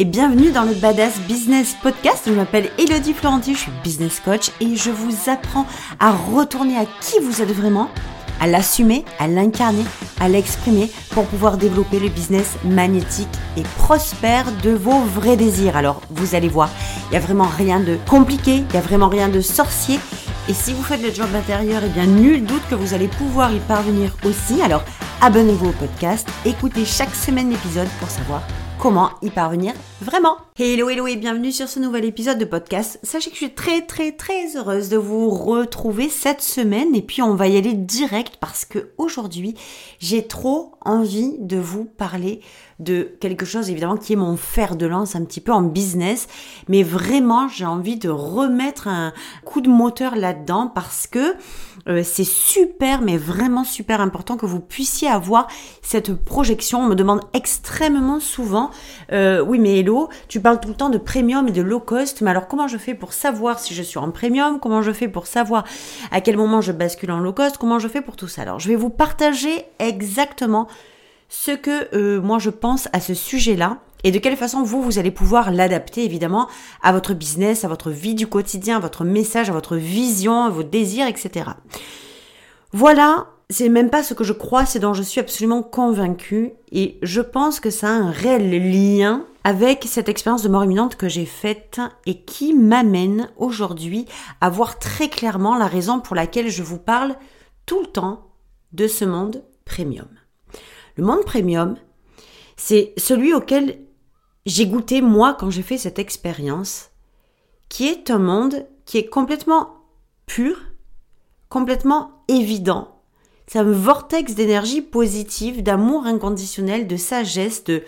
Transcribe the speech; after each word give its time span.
et 0.00 0.06
bienvenue 0.06 0.50
dans 0.50 0.62
le 0.62 0.72
Badass 0.72 1.20
Business 1.28 1.76
Podcast. 1.82 2.22
Je 2.26 2.32
m'appelle 2.32 2.70
Elodie 2.78 3.12
Florenti, 3.12 3.52
je 3.52 3.58
suis 3.58 3.72
business 3.84 4.18
coach 4.18 4.50
et 4.58 4.74
je 4.74 4.90
vous 4.90 5.28
apprends 5.30 5.66
à 5.98 6.12
retourner 6.12 6.78
à 6.78 6.86
qui 7.02 7.18
vous 7.22 7.42
êtes 7.42 7.52
vraiment, 7.52 7.90
à 8.40 8.46
l'assumer, 8.46 9.04
à 9.18 9.28
l'incarner, 9.28 9.84
à 10.18 10.30
l'exprimer 10.30 10.90
pour 11.10 11.26
pouvoir 11.26 11.58
développer 11.58 11.98
le 11.98 12.08
business 12.08 12.56
magnétique 12.64 13.28
et 13.58 13.62
prospère 13.76 14.46
de 14.62 14.70
vos 14.70 15.00
vrais 15.00 15.36
désirs. 15.36 15.76
Alors, 15.76 16.00
vous 16.08 16.34
allez 16.34 16.48
voir, 16.48 16.70
il 17.08 17.10
n'y 17.10 17.16
a 17.18 17.20
vraiment 17.20 17.50
rien 17.58 17.78
de 17.78 17.98
compliqué, 18.08 18.54
il 18.54 18.72
n'y 18.72 18.78
a 18.78 18.80
vraiment 18.80 19.10
rien 19.10 19.28
de 19.28 19.42
sorcier. 19.42 20.00
Et 20.48 20.54
si 20.54 20.72
vous 20.72 20.82
faites 20.82 21.02
le 21.02 21.12
job 21.12 21.28
intérieur, 21.34 21.82
eh 21.84 21.90
bien, 21.90 22.06
nul 22.06 22.42
doute 22.46 22.62
que 22.70 22.74
vous 22.74 22.94
allez 22.94 23.08
pouvoir 23.08 23.52
y 23.52 23.58
parvenir 23.58 24.16
aussi. 24.24 24.62
Alors, 24.62 24.82
abonnez-vous 25.20 25.68
au 25.68 25.72
podcast, 25.72 26.26
écoutez 26.46 26.86
chaque 26.86 27.14
semaine 27.14 27.50
l'épisode 27.50 27.88
pour 27.98 28.08
savoir 28.08 28.40
comment 28.80 29.10
y 29.20 29.28
parvenir 29.28 29.74
vraiment. 30.00 30.38
Hello, 30.58 30.88
hello 30.88 31.06
et 31.06 31.16
bienvenue 31.16 31.52
sur 31.52 31.68
ce 31.68 31.78
nouvel 31.78 32.06
épisode 32.06 32.38
de 32.38 32.46
podcast. 32.46 32.98
Sachez 33.02 33.28
que 33.28 33.36
je 33.36 33.44
suis 33.44 33.54
très, 33.54 33.82
très, 33.82 34.12
très 34.12 34.56
heureuse 34.56 34.88
de 34.88 34.96
vous 34.96 35.28
retrouver 35.28 36.08
cette 36.08 36.40
semaine 36.40 36.94
et 36.94 37.02
puis 37.02 37.20
on 37.20 37.34
va 37.34 37.48
y 37.48 37.58
aller 37.58 37.74
direct 37.74 38.38
parce 38.40 38.64
que 38.64 38.92
aujourd'hui, 38.96 39.54
j'ai 39.98 40.26
trop 40.26 40.72
envie 40.80 41.36
de 41.40 41.58
vous 41.58 41.84
parler 41.84 42.40
de 42.80 43.14
quelque 43.20 43.46
chose 43.46 43.70
évidemment 43.70 43.96
qui 43.96 44.14
est 44.14 44.16
mon 44.16 44.36
fer 44.36 44.74
de 44.74 44.86
lance 44.86 45.14
un 45.14 45.24
petit 45.24 45.40
peu 45.40 45.52
en 45.52 45.62
business, 45.62 46.26
mais 46.68 46.82
vraiment 46.82 47.46
j'ai 47.48 47.66
envie 47.66 47.96
de 47.96 48.08
remettre 48.08 48.88
un 48.88 49.12
coup 49.44 49.60
de 49.60 49.68
moteur 49.68 50.16
là-dedans 50.16 50.66
parce 50.74 51.06
que 51.06 51.34
euh, 51.88 52.02
c'est 52.04 52.24
super, 52.24 53.00
mais 53.00 53.16
vraiment 53.16 53.64
super 53.64 54.00
important 54.00 54.36
que 54.36 54.46
vous 54.46 54.60
puissiez 54.60 55.08
avoir 55.08 55.46
cette 55.82 56.14
projection. 56.14 56.80
On 56.80 56.86
me 56.86 56.94
demande 56.94 57.20
extrêmement 57.32 58.20
souvent, 58.20 58.70
euh, 59.12 59.42
oui 59.42 59.58
mais 59.58 59.78
hello, 59.78 60.08
tu 60.28 60.40
parles 60.40 60.60
tout 60.60 60.68
le 60.68 60.74
temps 60.74 60.90
de 60.90 60.98
premium 60.98 61.48
et 61.48 61.52
de 61.52 61.62
low 61.62 61.80
cost, 61.80 62.22
mais 62.22 62.30
alors 62.30 62.48
comment 62.48 62.68
je 62.68 62.78
fais 62.78 62.94
pour 62.94 63.12
savoir 63.12 63.58
si 63.58 63.74
je 63.74 63.82
suis 63.82 63.98
en 63.98 64.10
premium? 64.10 64.58
Comment 64.58 64.82
je 64.82 64.92
fais 64.92 65.08
pour 65.08 65.26
savoir 65.26 65.64
à 66.10 66.20
quel 66.20 66.36
moment 66.36 66.60
je 66.60 66.72
bascule 66.72 67.12
en 67.12 67.20
low 67.20 67.32
cost? 67.32 67.58
Comment 67.58 67.78
je 67.78 67.88
fais 67.88 68.00
pour 68.00 68.16
tout 68.16 68.28
ça? 68.28 68.42
Alors 68.42 68.58
je 68.58 68.68
vais 68.68 68.76
vous 68.76 68.90
partager 68.90 69.64
exactement 69.78 70.66
ce 71.30 71.52
que 71.52 71.88
euh, 71.94 72.20
moi 72.20 72.38
je 72.38 72.50
pense 72.50 72.88
à 72.92 73.00
ce 73.00 73.14
sujet-là 73.14 73.78
et 74.04 74.10
de 74.10 74.18
quelle 74.18 74.36
façon 74.36 74.62
vous, 74.62 74.82
vous 74.82 74.98
allez 74.98 75.10
pouvoir 75.10 75.50
l'adapter 75.50 76.04
évidemment 76.04 76.48
à 76.82 76.92
votre 76.92 77.14
business, 77.14 77.64
à 77.64 77.68
votre 77.68 77.90
vie 77.90 78.14
du 78.14 78.26
quotidien, 78.26 78.76
à 78.76 78.80
votre 78.80 79.04
message, 79.04 79.48
à 79.48 79.52
votre 79.52 79.76
vision, 79.76 80.44
à 80.44 80.50
vos 80.50 80.62
désirs, 80.62 81.06
etc. 81.06 81.50
Voilà, 82.72 83.28
c'est 83.48 83.68
même 83.68 83.90
pas 83.90 84.02
ce 84.02 84.14
que 84.14 84.24
je 84.24 84.32
crois, 84.32 84.66
c'est 84.66 84.78
dont 84.78 84.94
je 84.94 85.02
suis 85.02 85.20
absolument 85.20 85.62
convaincue 85.62 86.52
et 86.72 86.98
je 87.02 87.20
pense 87.20 87.60
que 87.60 87.70
ça 87.70 87.88
a 87.88 87.92
un 87.92 88.10
réel 88.10 88.50
lien 88.50 89.24
avec 89.44 89.84
cette 89.86 90.08
expérience 90.08 90.42
de 90.42 90.48
mort 90.48 90.64
imminente 90.64 90.96
que 90.96 91.08
j'ai 91.08 91.26
faite 91.26 91.80
et 92.06 92.22
qui 92.22 92.54
m'amène 92.54 93.30
aujourd'hui 93.36 94.06
à 94.40 94.50
voir 94.50 94.78
très 94.78 95.08
clairement 95.08 95.56
la 95.56 95.66
raison 95.66 96.00
pour 96.00 96.16
laquelle 96.16 96.48
je 96.48 96.62
vous 96.62 96.78
parle 96.78 97.14
tout 97.66 97.80
le 97.80 97.86
temps 97.86 98.26
de 98.72 98.86
ce 98.86 99.04
monde 99.04 99.42
premium. 99.64 100.19
Le 101.00 101.06
monde 101.06 101.24
premium, 101.24 101.76
c'est 102.58 102.92
celui 102.98 103.32
auquel 103.32 103.78
j'ai 104.44 104.66
goûté 104.66 105.00
moi 105.00 105.32
quand 105.32 105.48
j'ai 105.48 105.62
fait 105.62 105.78
cette 105.78 105.98
expérience, 105.98 106.90
qui 107.70 107.86
est 107.86 108.10
un 108.10 108.18
monde 108.18 108.66
qui 108.84 108.98
est 108.98 109.06
complètement 109.06 109.76
pur, 110.26 110.58
complètement 111.48 112.22
évident. 112.28 113.00
C'est 113.46 113.60
un 113.60 113.64
vortex 113.64 114.34
d'énergie 114.34 114.82
positive, 114.82 115.62
d'amour 115.62 116.04
inconditionnel, 116.04 116.86
de 116.86 116.98
sagesse, 116.98 117.64
de, 117.64 117.82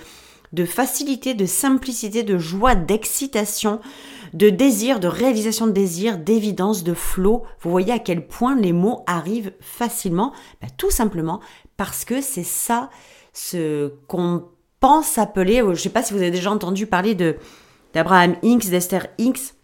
de 0.54 0.64
facilité, 0.64 1.34
de 1.34 1.44
simplicité, 1.44 2.22
de 2.22 2.38
joie, 2.38 2.74
d'excitation, 2.74 3.78
de 4.32 4.48
désir, 4.48 5.00
de 5.00 5.08
réalisation 5.08 5.66
de 5.66 5.72
désir, 5.72 6.18
d'évidence, 6.18 6.84
de 6.84 6.94
flot. 6.94 7.42
Vous 7.60 7.70
voyez 7.70 7.92
à 7.92 7.98
quel 7.98 8.26
point 8.26 8.56
les 8.56 8.72
mots 8.72 9.04
arrivent 9.06 9.52
facilement 9.60 10.32
ben, 10.60 10.68
Tout 10.76 10.90
simplement 10.90 11.40
parce 11.82 12.04
que 12.04 12.20
c'est 12.20 12.44
ça 12.44 12.90
ce 13.32 13.92
qu'on 14.06 14.44
pense 14.78 15.18
appeler, 15.18 15.56
je 15.56 15.70
ne 15.70 15.74
sais 15.74 15.88
pas 15.88 16.04
si 16.04 16.12
vous 16.12 16.20
avez 16.20 16.30
déjà 16.30 16.52
entendu 16.52 16.86
parler 16.86 17.16
de 17.16 17.38
d'Abraham 17.92 18.36
Hinks, 18.44 18.70
d'Esther 18.70 19.08
Hinks, 19.18 19.54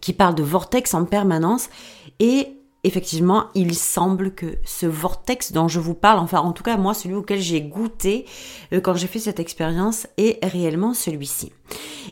qui 0.00 0.12
parle 0.12 0.34
de 0.34 0.42
vortex 0.42 0.92
en 0.92 1.04
permanence. 1.04 1.70
Et 2.18 2.48
effectivement, 2.82 3.44
il 3.54 3.76
semble 3.76 4.34
que 4.34 4.58
ce 4.64 4.86
vortex 4.86 5.52
dont 5.52 5.68
je 5.68 5.78
vous 5.78 5.94
parle, 5.94 6.18
enfin 6.18 6.40
en 6.40 6.50
tout 6.50 6.64
cas 6.64 6.76
moi, 6.76 6.94
celui 6.94 7.14
auquel 7.14 7.38
j'ai 7.38 7.62
goûté 7.62 8.26
euh, 8.72 8.80
quand 8.80 8.94
j'ai 8.94 9.06
fait 9.06 9.20
cette 9.20 9.38
expérience, 9.38 10.08
est 10.16 10.44
réellement 10.44 10.94
celui-ci. 10.94 11.52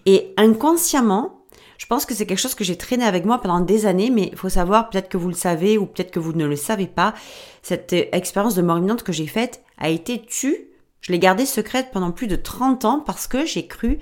Et 0.07 0.33
inconsciemment, 0.37 1.38
je 1.79 1.87
pense 1.87 2.05
que 2.05 2.15
c'est 2.15 2.27
quelque 2.27 2.39
chose 2.39 2.55
que 2.55 2.65
j'ai 2.65 2.77
traîné 2.77 3.05
avec 3.05 3.25
moi 3.25 3.41
pendant 3.41 3.61
des 3.61 3.87
années, 3.87 4.11
mais 4.11 4.29
il 4.33 4.37
faut 4.37 4.51
savoir, 4.51 4.91
peut-être 4.91 5.09
que 5.09 5.17
vous 5.17 5.29
le 5.29 5.35
savez 5.35 5.79
ou 5.79 5.87
peut-être 5.87 6.11
que 6.11 6.19
vous 6.19 6.35
ne 6.35 6.45
le 6.45 6.57
savez 6.57 6.87
pas, 6.87 7.15
cette 7.63 7.95
euh, 7.95 8.05
expérience 8.13 8.55
de 8.55 8.63
mort 8.63 8.77
imminente 8.77 9.03
que 9.03 9.13
j'ai 9.13 9.27
faite 9.27 9.63
a 9.79 9.89
été 9.89 10.21
tue 10.21 10.69
je 11.01 11.13
l'ai 11.13 11.19
gardée 11.19 11.47
secrète 11.47 11.89
pendant 11.93 12.11
plus 12.11 12.27
de 12.27 12.37
30 12.37 12.85
ans 12.85 13.01
parce 13.01 13.27
que 13.27 13.47
j'ai 13.47 13.67
cru, 13.67 13.99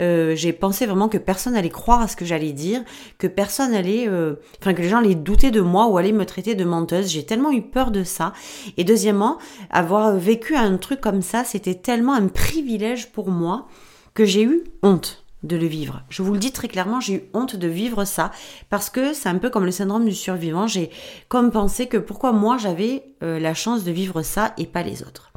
euh, 0.00 0.34
j'ai 0.34 0.52
pensé 0.52 0.86
vraiment 0.86 1.08
que 1.08 1.18
personne 1.18 1.54
allait 1.54 1.68
croire 1.68 2.00
à 2.00 2.08
ce 2.08 2.16
que 2.16 2.24
j'allais 2.24 2.52
dire, 2.52 2.82
que 3.18 3.26
personne 3.26 3.74
allait, 3.74 4.08
euh, 4.08 4.34
enfin 4.60 4.74
que 4.74 4.82
les 4.82 4.88
gens 4.88 4.98
allaient 4.98 5.14
douter 5.14 5.50
de 5.50 5.60
moi 5.60 5.86
ou 5.86 5.98
allaient 5.98 6.12
me 6.12 6.26
traiter 6.26 6.54
de 6.54 6.64
menteuse. 6.64 7.08
J'ai 7.08 7.24
tellement 7.24 7.52
eu 7.52 7.62
peur 7.62 7.90
de 7.90 8.02
ça. 8.02 8.32
Et 8.76 8.84
deuxièmement, 8.84 9.38
avoir 9.70 10.16
vécu 10.16 10.56
un 10.56 10.76
truc 10.78 11.00
comme 11.00 11.22
ça, 11.22 11.44
c'était 11.44 11.74
tellement 11.74 12.14
un 12.14 12.28
privilège 12.28 13.12
pour 13.12 13.30
moi 13.30 13.68
que 14.14 14.24
j'ai 14.24 14.42
eu 14.42 14.64
honte 14.82 15.24
de 15.42 15.56
le 15.56 15.66
vivre. 15.66 16.02
Je 16.08 16.22
vous 16.22 16.32
le 16.32 16.38
dis 16.38 16.52
très 16.52 16.68
clairement, 16.68 17.00
j'ai 17.00 17.14
eu 17.14 17.22
honte 17.32 17.56
de 17.56 17.68
vivre 17.68 18.04
ça 18.04 18.32
parce 18.70 18.90
que 18.90 19.12
c'est 19.12 19.28
un 19.28 19.38
peu 19.38 19.50
comme 19.50 19.64
le 19.64 19.70
syndrome 19.70 20.04
du 20.04 20.14
survivant. 20.14 20.66
J'ai 20.66 20.90
comme 21.28 21.50
pensé 21.50 21.86
que 21.86 21.96
pourquoi 21.96 22.32
moi 22.32 22.58
j'avais 22.58 23.04
euh, 23.22 23.38
la 23.38 23.54
chance 23.54 23.84
de 23.84 23.92
vivre 23.92 24.22
ça 24.22 24.52
et 24.58 24.66
pas 24.66 24.82
les 24.82 25.02
autres. 25.02 25.32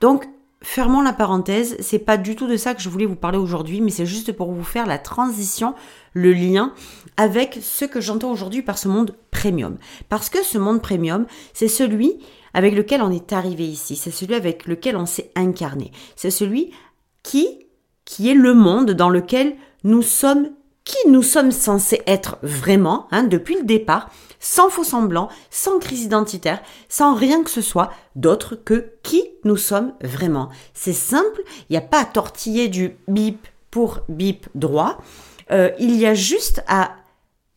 Donc 0.00 0.28
fermons 0.60 1.00
la 1.00 1.12
parenthèse, 1.12 1.76
c'est 1.80 1.98
pas 1.98 2.16
du 2.16 2.36
tout 2.36 2.46
de 2.46 2.56
ça 2.56 2.74
que 2.74 2.82
je 2.82 2.88
voulais 2.88 3.06
vous 3.06 3.16
parler 3.16 3.38
aujourd'hui, 3.38 3.80
mais 3.80 3.90
c'est 3.90 4.06
juste 4.06 4.32
pour 4.32 4.52
vous 4.52 4.64
faire 4.64 4.86
la 4.86 4.98
transition, 4.98 5.74
le 6.12 6.32
lien 6.32 6.74
avec 7.16 7.58
ce 7.62 7.84
que 7.84 8.00
j'entends 8.00 8.30
aujourd'hui 8.30 8.62
par 8.62 8.76
ce 8.76 8.88
monde 8.88 9.14
premium. 9.30 9.78
Parce 10.08 10.28
que 10.28 10.42
ce 10.42 10.58
monde 10.58 10.82
premium, 10.82 11.26
c'est 11.54 11.68
celui 11.68 12.18
avec 12.54 12.74
lequel 12.74 13.02
on 13.02 13.10
est 13.10 13.32
arrivé 13.32 13.66
ici, 13.66 13.96
c'est 13.96 14.10
celui 14.10 14.34
avec 14.34 14.66
lequel 14.66 14.96
on 14.96 15.06
s'est 15.06 15.30
incarné, 15.36 15.92
c'est 16.16 16.30
celui 16.30 16.70
qui 17.22 17.67
qui 18.08 18.30
est 18.30 18.34
le 18.34 18.54
monde 18.54 18.92
dans 18.92 19.10
lequel 19.10 19.54
nous 19.84 20.00
sommes 20.00 20.48
qui 20.82 20.96
nous 21.10 21.22
sommes 21.22 21.52
censés 21.52 22.00
être 22.06 22.38
vraiment 22.42 23.06
hein, 23.10 23.24
depuis 23.24 23.56
le 23.56 23.64
départ, 23.64 24.08
sans 24.40 24.70
faux 24.70 24.82
semblant, 24.82 25.28
sans 25.50 25.78
crise 25.78 26.04
identitaire, 26.04 26.62
sans 26.88 27.14
rien 27.14 27.42
que 27.42 27.50
ce 27.50 27.60
soit 27.60 27.92
d'autre 28.16 28.56
que 28.56 28.92
qui 29.02 29.22
nous 29.44 29.58
sommes 29.58 29.92
vraiment. 30.00 30.48
C'est 30.72 30.94
simple, 30.94 31.42
il 31.68 31.72
n'y 31.72 31.76
a 31.76 31.82
pas 31.82 32.00
à 32.00 32.04
tortiller 32.06 32.68
du 32.68 32.96
bip 33.06 33.46
pour 33.70 34.00
bip 34.08 34.48
droit, 34.54 34.96
euh, 35.50 35.70
il 35.78 35.94
y 35.94 36.06
a 36.06 36.14
juste 36.14 36.64
à 36.66 36.92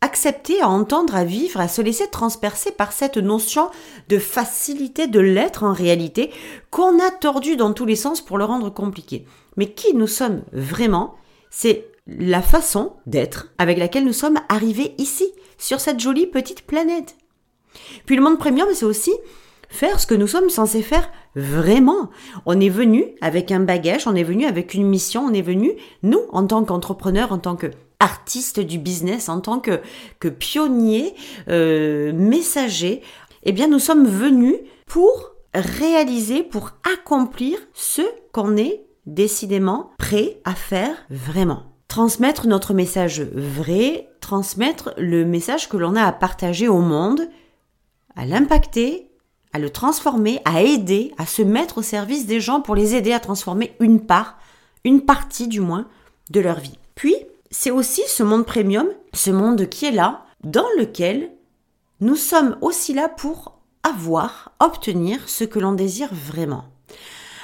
accepter, 0.02 0.60
à 0.60 0.68
entendre, 0.68 1.16
à 1.16 1.24
vivre, 1.24 1.60
à 1.60 1.68
se 1.68 1.80
laisser 1.80 2.08
transpercer 2.08 2.72
par 2.72 2.92
cette 2.92 3.16
notion 3.16 3.70
de 4.10 4.18
facilité 4.18 5.06
de 5.06 5.20
l'être 5.20 5.62
en 5.62 5.72
réalité 5.72 6.30
qu'on 6.70 6.98
a 6.98 7.10
tordu 7.10 7.56
dans 7.56 7.72
tous 7.72 7.86
les 7.86 7.96
sens 7.96 8.20
pour 8.20 8.36
le 8.36 8.44
rendre 8.44 8.68
compliqué. 8.68 9.24
Mais 9.56 9.72
qui 9.72 9.94
nous 9.94 10.06
sommes 10.06 10.42
vraiment, 10.52 11.14
c'est 11.50 11.86
la 12.06 12.42
façon 12.42 12.94
d'être 13.06 13.52
avec 13.58 13.78
laquelle 13.78 14.04
nous 14.04 14.12
sommes 14.12 14.38
arrivés 14.48 14.94
ici, 14.98 15.32
sur 15.58 15.80
cette 15.80 16.00
jolie 16.00 16.26
petite 16.26 16.62
planète. 16.62 17.16
Puis 18.04 18.16
le 18.16 18.22
monde 18.22 18.38
premium, 18.38 18.68
c'est 18.74 18.84
aussi 18.84 19.12
faire 19.68 20.00
ce 20.00 20.06
que 20.06 20.14
nous 20.14 20.26
sommes 20.26 20.50
censés 20.50 20.82
faire 20.82 21.10
vraiment. 21.34 22.10
On 22.46 22.60
est 22.60 22.68
venu 22.68 23.06
avec 23.20 23.50
un 23.50 23.60
bagage, 23.60 24.06
on 24.06 24.14
est 24.14 24.22
venu 24.22 24.44
avec 24.44 24.74
une 24.74 24.86
mission, 24.86 25.24
on 25.24 25.32
est 25.32 25.42
venu, 25.42 25.72
nous, 26.02 26.20
en 26.30 26.46
tant 26.46 26.64
qu'entrepreneurs, 26.64 27.32
en 27.32 27.38
tant 27.38 27.56
que 27.56 27.68
artistes 28.00 28.60
du 28.60 28.78
business, 28.78 29.28
en 29.28 29.40
tant 29.40 29.60
que, 29.60 29.80
que 30.18 30.28
pionniers, 30.28 31.14
euh, 31.48 32.12
messagers, 32.12 33.00
eh 33.44 33.52
bien, 33.52 33.68
nous 33.68 33.78
sommes 33.78 34.06
venus 34.06 34.56
pour 34.86 35.32
réaliser, 35.54 36.42
pour 36.42 36.72
accomplir 36.92 37.58
ce 37.72 38.02
qu'on 38.32 38.56
est 38.56 38.84
décidément 39.06 39.90
prêt 39.98 40.40
à 40.44 40.54
faire 40.54 40.96
vraiment 41.10 41.72
transmettre 41.92 42.46
notre 42.46 42.72
message 42.72 43.20
vrai, 43.20 44.08
transmettre 44.20 44.94
le 44.96 45.26
message 45.26 45.68
que 45.68 45.76
l'on 45.76 45.94
a 45.94 46.04
à 46.04 46.12
partager 46.12 46.66
au 46.66 46.78
monde, 46.78 47.28
à 48.16 48.24
l'impacter, 48.24 49.10
à 49.52 49.58
le 49.58 49.68
transformer, 49.68 50.40
à 50.46 50.62
aider, 50.62 51.12
à 51.18 51.26
se 51.26 51.42
mettre 51.42 51.76
au 51.76 51.82
service 51.82 52.24
des 52.24 52.40
gens 52.40 52.62
pour 52.62 52.74
les 52.74 52.94
aider 52.94 53.12
à 53.12 53.20
transformer 53.20 53.76
une 53.78 54.00
part, 54.00 54.38
une 54.84 55.02
partie 55.02 55.48
du 55.48 55.60
moins, 55.60 55.86
de 56.30 56.40
leur 56.40 56.60
vie. 56.60 56.78
Puis, 56.94 57.14
c'est 57.50 57.70
aussi 57.70 58.00
ce 58.06 58.22
monde 58.22 58.46
premium, 58.46 58.88
ce 59.12 59.30
monde 59.30 59.68
qui 59.68 59.84
est 59.84 59.92
là, 59.92 60.24
dans 60.44 60.68
lequel 60.78 61.30
nous 62.00 62.16
sommes 62.16 62.56
aussi 62.62 62.94
là 62.94 63.10
pour 63.10 63.60
avoir, 63.82 64.52
obtenir 64.60 65.28
ce 65.28 65.44
que 65.44 65.58
l'on 65.58 65.72
désire 65.72 66.08
vraiment. 66.10 66.71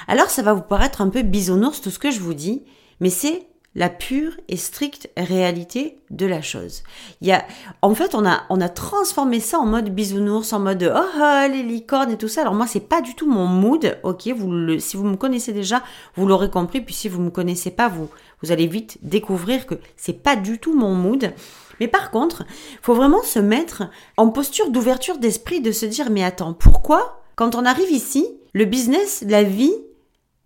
Alors 0.09 0.31
ça 0.31 0.43
va 0.43 0.55
vous 0.55 0.63
paraître 0.63 1.03
un 1.03 1.11
peu 1.11 1.23
bisounours 1.23 1.83
tout 1.83 1.91
ce 1.91 1.99
que 1.99 2.11
je 2.11 2.21
vous 2.21 2.35
dis, 2.35 2.63
mais 2.99 3.11
c'est 3.11 3.47
la 3.75 3.91
pure 3.91 4.33
et 4.49 4.57
stricte 4.57 5.11
réalité 5.17 6.01
de 6.11 6.25
la 6.25 6.41
chose. 6.41 6.83
Il 7.21 7.29
y 7.29 7.33
a, 7.33 7.45
en 7.83 7.95
fait, 7.95 8.15
on 8.15 8.27
a, 8.27 8.43
on 8.49 8.61
a 8.61 8.71
transformé 8.71 9.39
ça 9.39 9.59
en 9.59 9.67
mode 9.67 9.91
bisounours, 9.91 10.53
en 10.55 10.61
mode 10.61 10.91
oh, 10.93 11.01
oh 11.21 11.53
les 11.53 11.63
licornes 11.63 12.11
et 12.11 12.17
tout 12.17 12.27
ça. 12.27 12.41
Alors 12.41 12.55
moi, 12.55 12.67
c'est 12.67 12.89
pas 12.89 13.03
du 13.03 13.15
tout 13.15 13.31
mon 13.31 13.47
mood. 13.47 13.99
Ok, 14.03 14.29
vous 14.29 14.51
le, 14.51 14.81
si 14.81 14.97
vous 14.97 15.05
me 15.05 15.17
connaissez 15.17 15.53
déjà, 15.53 15.83
vous 16.17 16.27
l'aurez 16.27 16.51
compris. 16.51 16.81
Puis 16.81 16.95
si 16.95 17.09
vous 17.09 17.21
me 17.21 17.31
connaissez 17.31 17.71
pas, 17.71 17.89
vous, 17.89 18.09
vous 18.43 18.51
allez 18.51 18.67
vite 18.67 18.99
découvrir 19.03 19.67
que 19.67 19.75
c'est 19.97 20.23
pas 20.25 20.35
du 20.35 20.59
tout 20.59 20.75
mon 20.75 20.95
mood. 20.95 21.33
Mais 21.79 21.87
par 21.87 22.11
contre, 22.11 22.45
faut 22.83 22.95
vraiment 22.95 23.23
se 23.23 23.39
mettre 23.39 23.85
en 24.17 24.31
posture 24.31 24.71
d'ouverture 24.71 25.19
d'esprit, 25.19 25.61
de 25.61 25.71
se 25.71 25.87
dire 25.87 26.11
mais 26.11 26.25
attends, 26.25 26.55
pourquoi 26.55 27.23
quand 27.37 27.55
on 27.55 27.65
arrive 27.65 27.93
ici, 27.93 28.27
le 28.55 28.65
business, 28.65 29.23
la 29.29 29.45
vie 29.45 29.75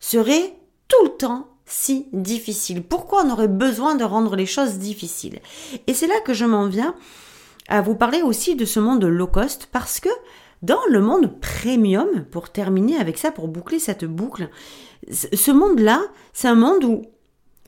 serait 0.03 0.55
tout 0.89 1.05
le 1.05 1.17
temps 1.17 1.49
si 1.65 2.09
difficile 2.13 2.83
Pourquoi 2.83 3.25
on 3.25 3.31
aurait 3.31 3.49
besoin 3.49 3.95
de 3.95 4.05
rendre 4.05 4.37
les 4.37 4.45
choses 4.45 4.75
difficiles? 4.75 5.41
Et 5.87 5.95
c'est 5.95 6.09
là 6.09 6.21
que 6.21 6.35
je 6.35 6.45
m'en 6.45 6.67
viens 6.67 6.95
à 7.69 7.81
vous 7.81 7.95
parler 7.95 8.21
aussi 8.21 8.57
de 8.57 8.65
ce 8.65 8.81
monde 8.81 9.05
low 9.05 9.29
cost 9.29 9.69
parce 9.73 10.01
que 10.01 10.11
dans 10.61 10.81
le 10.91 11.01
monde 11.01 11.41
premium, 11.41 12.25
pour 12.31 12.51
terminer 12.51 12.97
avec 12.97 13.17
ça, 13.17 13.31
pour 13.31 13.49
boucler 13.49 13.79
cette 13.79 14.05
boucle, 14.05 14.51
ce 15.11 15.51
monde-là, 15.51 16.03
c'est 16.33 16.49
un 16.49 16.55
monde 16.55 16.85
où 16.85 17.03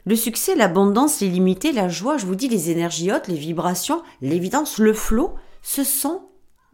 le 0.07 0.17
succès, 0.17 0.55
l'abondance, 0.55 1.21
l'illimité, 1.21 1.73
la 1.73 1.89
joie, 1.89 2.19
je 2.19 2.27
vous 2.27 2.35
dis, 2.35 2.49
les 2.49 2.71
énergies 2.71 3.11
hautes, 3.11 3.27
les 3.29 3.37
vibrations, 3.37 4.03
l'évidence, 4.21 4.79
le 4.79 4.93
flot, 4.93 5.35
ce 5.63 5.83
sont 5.83 6.23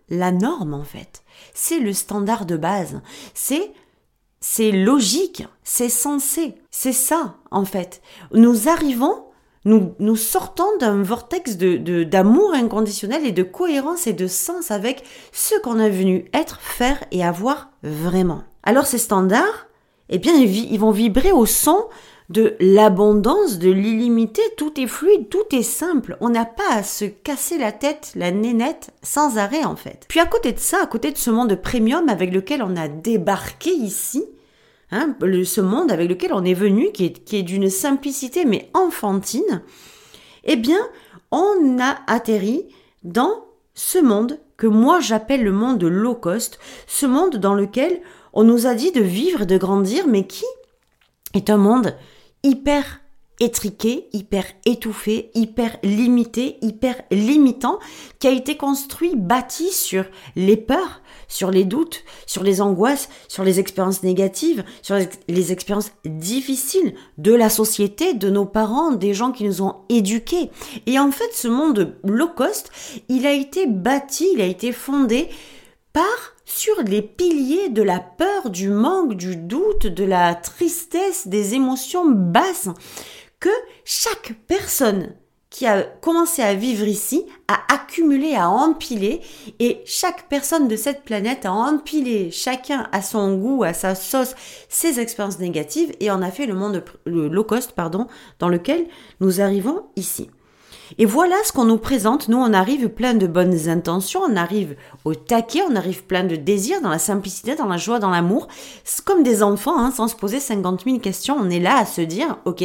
la 0.09 0.33
norme 0.33 0.75
en 0.75 0.85
fait. 0.85 1.23
C'est 1.55 1.79
le 1.79 1.93
standard 1.93 2.45
de 2.45 2.57
base. 2.57 3.01
C'est 3.33 3.73
c'est 4.41 4.73
logique, 4.73 5.47
c'est 5.65 5.89
sensé, 5.89 6.55
c'est 6.71 6.93
ça 6.93 7.37
en 7.51 7.65
fait. 7.65 8.01
Nous 8.33 8.69
arrivons, 8.69 9.25
nous, 9.65 9.95
nous 9.99 10.17
sortons 10.17 10.77
d'un 10.79 11.03
vortex 11.03 11.57
de, 11.57 12.05
d'amour 12.05 12.55
inconditionnel 12.55 13.27
et 13.27 13.33
de 13.33 13.43
cohérence 13.43 14.07
et 14.07 14.15
de 14.15 14.27
sens 14.27 14.71
avec 14.71 15.05
ce 15.33 15.61
qu'on 15.61 15.79
a 15.79 15.91
venu 15.91 16.31
être, 16.33 16.61
faire 16.61 17.05
et 17.11 17.25
avoir 17.25 17.71
vraiment. 17.83 18.43
Alors 18.63 18.87
ces 18.87 18.99
standards, 18.99 19.69
eh 20.09 20.19
bien 20.19 20.35
ils 20.35 20.81
vont 20.81 20.91
vibrer 20.91 21.33
au 21.33 21.45
son 21.47 21.87
de 22.31 22.55
l'abondance, 22.61 23.59
de 23.59 23.71
l'illimité, 23.71 24.41
tout 24.57 24.81
est 24.81 24.87
fluide, 24.87 25.29
tout 25.29 25.45
est 25.51 25.65
simple. 25.65 26.17
On 26.21 26.29
n'a 26.29 26.45
pas 26.45 26.71
à 26.71 26.85
se 26.85 27.05
casser 27.05 27.59
la 27.59 27.73
tête, 27.73 28.13
la 28.15 28.31
nénette, 28.31 28.91
sans 29.03 29.37
arrêt 29.37 29.65
en 29.65 29.75
fait. 29.75 30.07
Puis 30.09 30.21
à 30.21 30.27
côté 30.27 30.53
de 30.53 30.61
ça, 30.61 30.79
à 30.81 30.87
côté 30.87 31.11
de 31.11 31.19
ce 31.19 31.31
monde 31.31 31.57
premium 31.57 32.09
avec 32.09 32.33
lequel 32.33 32.63
on 32.63 32.77
a 32.77 32.87
débarqué 32.87 33.71
ici, 33.71 34.25
hein, 34.93 35.17
ce 35.45 35.61
monde 35.61 35.91
avec 35.91 36.09
lequel 36.09 36.33
on 36.33 36.45
est 36.45 36.55
venu, 36.55 36.93
qui 36.93 37.05
est, 37.05 37.43
d'une 37.43 37.69
simplicité 37.69 38.45
mais 38.45 38.71
enfantine, 38.75 39.63
eh 40.45 40.57
bien, 40.57 40.81
on 41.33 41.79
a 41.81 41.99
atterri 42.07 42.65
dans 43.03 43.45
ce 43.75 43.99
monde 43.99 44.39
que 44.57 44.69
moi 44.69 45.01
j'appelle 45.01 45.43
le 45.43 45.53
monde 45.53 45.83
low 45.83 46.15
cost, 46.15 46.61
ce 46.87 47.07
monde 47.07 47.39
dans 47.39 47.55
lequel 47.55 48.01
on 48.35 48.45
nous 48.45 48.69
a 48.69 48.75
dit 48.75 48.93
de 48.93 49.01
vivre, 49.01 49.47
de 49.47 49.59
grandir, 49.59 50.07
mais 50.07 50.29
qui 50.29 50.45
est 51.35 51.51
un 51.51 51.57
monde 51.57 51.97
hyper 52.43 53.01
étriqué, 53.41 54.07
hyper 54.13 54.45
étouffé, 54.67 55.31
hyper 55.35 55.79
limité, 55.83 56.59
hyper 56.61 56.95
limitant, 57.11 57.79
qui 58.19 58.29
a 58.29 58.33
été 58.33 58.57
construit, 58.57 59.17
bâti 59.17 59.73
sur 59.73 60.05
les 60.37 60.59
peurs, 60.59 61.01
sur 61.27 61.51
les 61.51 61.65
doutes, 61.65 62.05
sur 62.27 62.43
les 62.43 62.61
angoisses, 62.61 63.09
sur 63.29 63.43
les 63.43 63.59
expériences 63.59 64.03
négatives, 64.03 64.63
sur 64.83 64.97
les 65.27 65.53
expériences 65.53 65.93
difficiles 66.05 66.95
de 67.17 67.33
la 67.33 67.49
société, 67.49 68.13
de 68.13 68.29
nos 68.29 68.45
parents, 68.45 68.93
des 68.93 69.15
gens 69.15 69.33
qui 69.33 69.45
nous 69.45 69.63
ont 69.63 69.77
éduqués. 69.89 70.51
Et 70.87 70.99
en 70.99 71.11
fait, 71.11 71.33
ce 71.33 71.49
monde 71.49 71.97
low 72.05 72.29
cost, 72.29 72.71
il 73.09 73.27
a 73.27 73.33
été 73.33 73.67
bâti, 73.67 74.29
il 74.35 74.43
a 74.43 74.47
été 74.47 74.71
fondé 74.71 75.29
par 75.95 76.35
sur 76.53 76.83
les 76.83 77.01
piliers 77.01 77.69
de 77.69 77.83
la 77.83 78.01
peur, 78.01 78.51
du 78.51 78.71
manque, 78.71 79.15
du 79.15 79.37
doute, 79.37 79.87
de 79.87 80.05
la 80.05 80.35
tristesse, 80.35 81.29
des 81.29 81.55
émotions 81.55 82.05
basses 82.11 82.69
que 83.39 83.51
chaque 83.85 84.35
personne 84.49 85.15
qui 85.49 85.67
a 85.67 85.83
commencé 85.83 86.43
à 86.43 86.55
vivre 86.55 86.87
ici 86.87 87.25
a 87.49 87.61
accumulé, 87.73 88.35
a 88.35 88.49
empilé, 88.49 89.21
et 89.59 89.81
chaque 89.85 90.29
personne 90.29 90.69
de 90.69 90.77
cette 90.77 91.03
planète 91.03 91.45
a 91.45 91.53
empilé, 91.53 92.31
chacun 92.31 92.89
à 92.93 93.03
son 93.03 93.37
goût, 93.37 93.65
à 93.65 93.73
sa 93.73 93.95
sauce, 93.95 94.35
ses 94.69 95.01
expériences 95.01 95.39
négatives, 95.39 95.93
et 95.99 96.11
en 96.11 96.23
a 96.23 96.31
fait 96.31 96.47
le 96.47 96.55
monde 96.55 96.85
le 97.05 97.29
low 97.29 97.45
cost, 97.45 97.73
pardon, 97.73 98.07
dans 98.39 98.49
lequel 98.49 98.87
nous 99.21 99.41
arrivons 99.41 99.87
ici. 99.97 100.31
Et 100.99 101.07
voilà 101.07 101.37
ce 101.45 101.53
qu'on 101.53 101.65
nous 101.65 101.79
présente. 101.79 102.29
Nous, 102.29 102.39
on 102.39 102.53
arrive 102.53 102.89
plein 102.89 103.15
de 103.15 103.27
bonnes 103.27 103.69
intentions, 103.69 104.21
on 104.21 104.37
arrive 104.37 104.77
au 105.05 105.15
taquet, 105.15 105.63
on 105.69 105.77
arrive 105.77 106.05
plein 106.05 106.25
de 106.25 106.37
désirs, 106.37 106.81
dans 106.81 106.89
la 106.89 106.99
simplicité, 106.99 107.55
dans 107.55 107.67
la 107.67 107.77
joie, 107.77 107.99
dans 107.99 108.11
l'amour. 108.11 108.49
C'est 108.85 109.05
comme 109.05 109.23
des 109.23 109.43
enfants, 109.43 109.79
hein, 109.79 109.91
sans 109.91 110.09
se 110.09 110.17
poser 110.17 110.41
50 110.41 110.85
000 110.85 110.99
questions. 110.99 111.37
On 111.39 111.51
est 111.51 111.61
là 111.61 111.79
à 111.79 111.87
se 111.87 112.01
dire, 112.01 112.39
ok, 112.45 112.65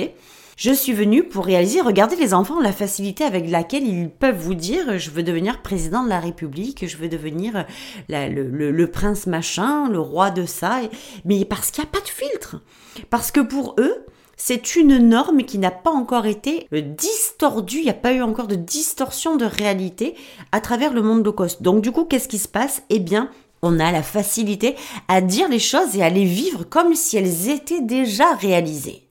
je 0.58 0.72
suis 0.72 0.94
venu 0.94 1.24
pour 1.24 1.46
réaliser, 1.46 1.82
regardez 1.82 2.16
les 2.16 2.34
enfants, 2.34 2.62
la 2.62 2.72
facilité 2.72 3.26
avec 3.26 3.50
laquelle 3.50 3.86
ils 3.86 4.10
peuvent 4.10 4.38
vous 4.38 4.56
dire 4.56 4.98
je 4.98 5.12
veux 5.12 5.24
devenir 5.24 5.62
président 5.62 6.02
de 6.04 6.10
la 6.10 6.22
République, 6.22 6.88
je 6.88 6.96
veux 6.96 7.10
devenir 7.10 7.66
le, 8.08 8.72
le, 8.72 8.88
prince 8.88 9.28
machin, 9.28 9.90
le 9.90 10.00
roi 10.00 10.32
de 10.32 10.46
ça, 10.46 10.80
mais 11.26 11.44
parce 11.44 11.72
qu'il 11.72 11.84
n'y 11.84 11.90
a 11.90 11.92
pas 11.92 12.00
de 12.00 12.10
filtre. 12.10 12.62
Parce 13.10 13.32
que 13.32 13.42
pour 13.42 13.76
eux, 13.80 14.06
c'est 14.38 14.76
une 14.76 14.98
norme 14.98 15.44
qui 15.44 15.58
n'a 15.58 15.72
pas 15.72 15.92
encore 15.92 16.26
été 16.26 16.68
distordue, 16.72 17.78
il 17.78 17.84
n'y 17.84 17.90
a 17.90 17.94
pas 17.94 18.14
eu 18.14 18.22
encore 18.22 18.48
de 18.48 18.56
distorsion 18.56 19.36
de 19.36 19.46
réalité 19.46 20.16
à 20.52 20.62
travers 20.62 20.94
le 20.94 21.02
monde 21.02 21.24
low 21.26 21.34
cost. 21.34 21.62
Donc 21.62 21.82
du 21.82 21.92
coup, 21.92 22.06
qu'est-ce 22.06 22.28
qui 22.28 22.40
se 22.40 22.48
passe? 22.48 22.84
Eh 22.90 23.00
bien, 23.00 23.30
on 23.62 23.80
a 23.80 23.92
la 23.92 24.04
facilité 24.04 24.76
à 25.08 25.22
dire 25.22 25.50
les 25.50 25.60
choses 25.60 25.96
et 25.96 26.04
à 26.04 26.10
les 26.10 26.26
vivre 26.26 26.64
comme 26.64 26.96
si 26.96 27.18
elles 27.18 27.50
étaient 27.50 27.82
déjà 27.82 28.34
réalisées. 28.36 29.08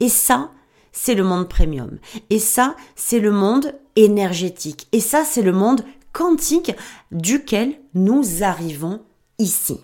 Et 0.00 0.08
ça, 0.08 0.50
c'est 0.92 1.14
le 1.14 1.24
monde 1.24 1.48
premium. 1.48 1.98
Et 2.30 2.38
ça, 2.38 2.76
c'est 2.96 3.20
le 3.20 3.32
monde 3.32 3.74
énergétique. 3.96 4.88
Et 4.92 5.00
ça, 5.00 5.24
c'est 5.24 5.42
le 5.42 5.52
monde 5.52 5.84
quantique 6.12 6.72
duquel 7.12 7.74
nous 7.94 8.42
arrivons 8.42 9.00
ici 9.38 9.80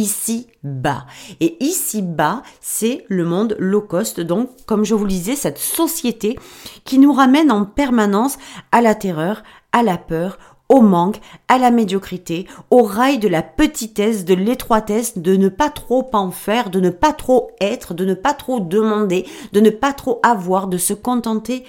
ici 0.00 0.46
bas. 0.64 1.04
Et 1.40 1.62
ici 1.62 2.00
bas, 2.00 2.42
c'est 2.60 3.04
le 3.08 3.24
monde 3.24 3.54
low 3.58 3.82
cost, 3.82 4.20
donc 4.20 4.48
comme 4.66 4.84
je 4.84 4.94
vous 4.94 5.04
le 5.04 5.10
disais, 5.10 5.36
cette 5.36 5.58
société 5.58 6.38
qui 6.84 6.98
nous 6.98 7.12
ramène 7.12 7.52
en 7.52 7.64
permanence 7.64 8.38
à 8.72 8.80
la 8.80 8.94
terreur, 8.94 9.42
à 9.72 9.82
la 9.82 9.98
peur, 9.98 10.38
au 10.70 10.80
manque, 10.80 11.20
à 11.48 11.58
la 11.58 11.70
médiocrité, 11.70 12.46
au 12.70 12.82
rail 12.82 13.18
de 13.18 13.28
la 13.28 13.42
petitesse, 13.42 14.24
de 14.24 14.34
l'étroitesse, 14.34 15.18
de 15.18 15.36
ne 15.36 15.48
pas 15.48 15.68
trop 15.68 16.08
en 16.12 16.30
faire, 16.30 16.70
de 16.70 16.80
ne 16.80 16.90
pas 16.90 17.12
trop 17.12 17.50
être, 17.60 17.92
de 17.92 18.04
ne 18.04 18.14
pas 18.14 18.34
trop 18.34 18.60
demander, 18.60 19.26
de 19.52 19.60
ne 19.60 19.70
pas 19.70 19.92
trop 19.92 20.20
avoir, 20.22 20.68
de 20.68 20.78
se 20.78 20.94
contenter 20.94 21.64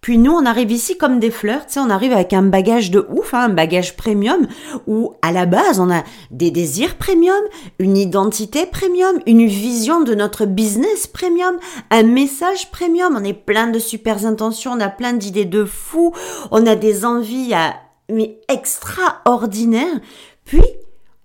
puis 0.00 0.16
nous, 0.16 0.32
on 0.32 0.46
arrive 0.46 0.72
ici 0.72 0.96
comme 0.96 1.20
des 1.20 1.30
fleurs, 1.30 1.66
tu 1.66 1.74
sais, 1.74 1.80
on 1.80 1.90
arrive 1.90 2.12
avec 2.12 2.32
un 2.32 2.42
bagage 2.42 2.90
de 2.90 3.06
ouf, 3.10 3.34
hein, 3.34 3.44
un 3.44 3.48
bagage 3.50 3.96
premium, 3.96 4.46
où 4.86 5.12
à 5.20 5.30
la 5.30 5.44
base, 5.44 5.78
on 5.78 5.90
a 5.90 6.04
des 6.30 6.50
désirs 6.50 6.96
premium, 6.96 7.42
une 7.78 7.98
identité 7.98 8.64
premium, 8.64 9.20
une 9.26 9.46
vision 9.46 10.00
de 10.00 10.14
notre 10.14 10.46
business 10.46 11.06
premium, 11.06 11.58
un 11.90 12.02
message 12.02 12.70
premium, 12.70 13.14
on 13.14 13.24
est 13.24 13.34
plein 13.34 13.66
de 13.66 13.78
super 13.78 14.24
intentions, 14.24 14.72
on 14.72 14.80
a 14.80 14.88
plein 14.88 15.12
d'idées 15.12 15.44
de 15.44 15.66
fou, 15.66 16.14
on 16.50 16.66
a 16.66 16.76
des 16.76 17.04
envies 17.04 17.52
à, 17.52 17.74
mais 18.10 18.40
extraordinaires. 18.48 20.00
Puis, 20.46 20.64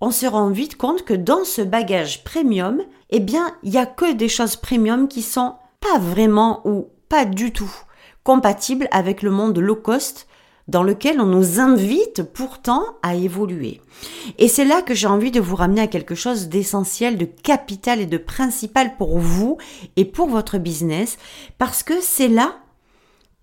on 0.02 0.10
se 0.10 0.26
rend 0.26 0.50
vite 0.50 0.76
compte 0.76 1.02
que 1.02 1.14
dans 1.14 1.44
ce 1.44 1.62
bagage 1.62 2.24
premium, 2.24 2.82
eh 3.08 3.20
bien, 3.20 3.52
il 3.62 3.72
y 3.72 3.78
a 3.78 3.86
que 3.86 4.12
des 4.12 4.28
choses 4.28 4.56
premium 4.56 5.08
qui 5.08 5.22
sont 5.22 5.54
pas 5.80 5.98
vraiment 5.98 6.60
ou 6.66 6.90
pas 7.08 7.24
du 7.24 7.52
tout 7.52 7.72
compatible 8.26 8.88
avec 8.90 9.22
le 9.22 9.30
monde 9.30 9.56
low 9.56 9.76
cost 9.76 10.26
dans 10.66 10.82
lequel 10.82 11.20
on 11.20 11.26
nous 11.26 11.60
invite 11.60 12.24
pourtant 12.24 12.82
à 13.04 13.14
évoluer. 13.14 13.80
Et 14.38 14.48
c'est 14.48 14.64
là 14.64 14.82
que 14.82 14.94
j'ai 14.94 15.06
envie 15.06 15.30
de 15.30 15.38
vous 15.38 15.54
ramener 15.54 15.82
à 15.82 15.86
quelque 15.86 16.16
chose 16.16 16.48
d'essentiel, 16.48 17.18
de 17.18 17.24
capital 17.24 18.00
et 18.00 18.06
de 18.06 18.18
principal 18.18 18.96
pour 18.96 19.20
vous 19.20 19.58
et 19.94 20.04
pour 20.04 20.26
votre 20.26 20.58
business, 20.58 21.18
parce 21.58 21.84
que 21.84 22.00
c'est 22.00 22.26
là 22.26 22.56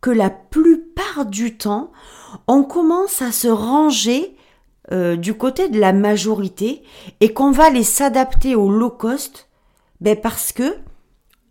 que 0.01 0.09
la 0.09 0.29
plupart 0.29 1.25
du 1.25 1.55
temps, 1.55 1.93
on 2.49 2.63
commence 2.63 3.21
à 3.21 3.31
se 3.31 3.47
ranger 3.47 4.35
euh, 4.91 5.15
du 5.15 5.33
côté 5.33 5.69
de 5.69 5.79
la 5.79 5.93
majorité 5.93 6.83
et 7.21 7.31
qu'on 7.31 7.51
va 7.51 7.69
les 7.69 7.83
s'adapter 7.83 8.53
au 8.53 8.69
low 8.69 8.89
cost, 8.89 9.47
ben 10.01 10.19
parce 10.19 10.51
que 10.51 10.75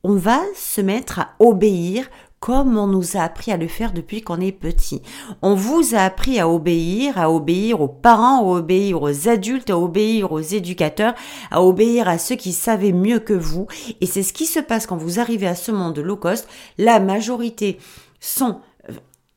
on 0.05 0.17
va 0.17 0.41
se 0.55 0.81
mettre 0.81 1.21
à 1.21 1.31
obéir 1.39 2.09
comme 2.43 2.77
on 2.77 2.89
nous 2.89 3.17
a 3.17 3.21
appris 3.21 3.53
à 3.53 3.57
le 3.57 3.69
faire 3.69 3.93
depuis 3.93 4.21
qu'on 4.21 4.41
est 4.41 4.51
petit. 4.51 5.01
On 5.43 5.55
vous 5.55 5.95
a 5.95 6.01
appris 6.01 6.41
à 6.41 6.49
obéir, 6.49 7.17
à 7.17 7.31
obéir 7.31 7.81
aux 7.81 7.87
parents, 7.87 8.41
à 8.41 8.59
obéir 8.59 9.01
aux 9.01 9.29
adultes, 9.29 9.71
à 9.71 9.79
obéir 9.79 10.33
aux 10.33 10.41
éducateurs, 10.41 11.15
à 11.53 11.63
obéir 11.63 12.09
à 12.09 12.19
ceux 12.19 12.35
qui 12.35 12.53
savaient 12.53 12.91
mieux 12.91 13.21
que 13.21 13.33
vous. 13.33 13.69
Et 14.01 14.07
c'est 14.07 14.25
ce 14.25 14.33
qui 14.33 14.47
se 14.47 14.59
passe 14.59 14.89
quand 14.89 14.97
vous 14.97 15.21
arrivez 15.21 15.47
à 15.47 15.55
ce 15.55 15.71
monde 15.71 15.97
low 16.01 16.17
cost. 16.17 16.49
La 16.79 16.99
majorité 16.99 17.79
sont 18.19 18.59
euh, 18.91 18.95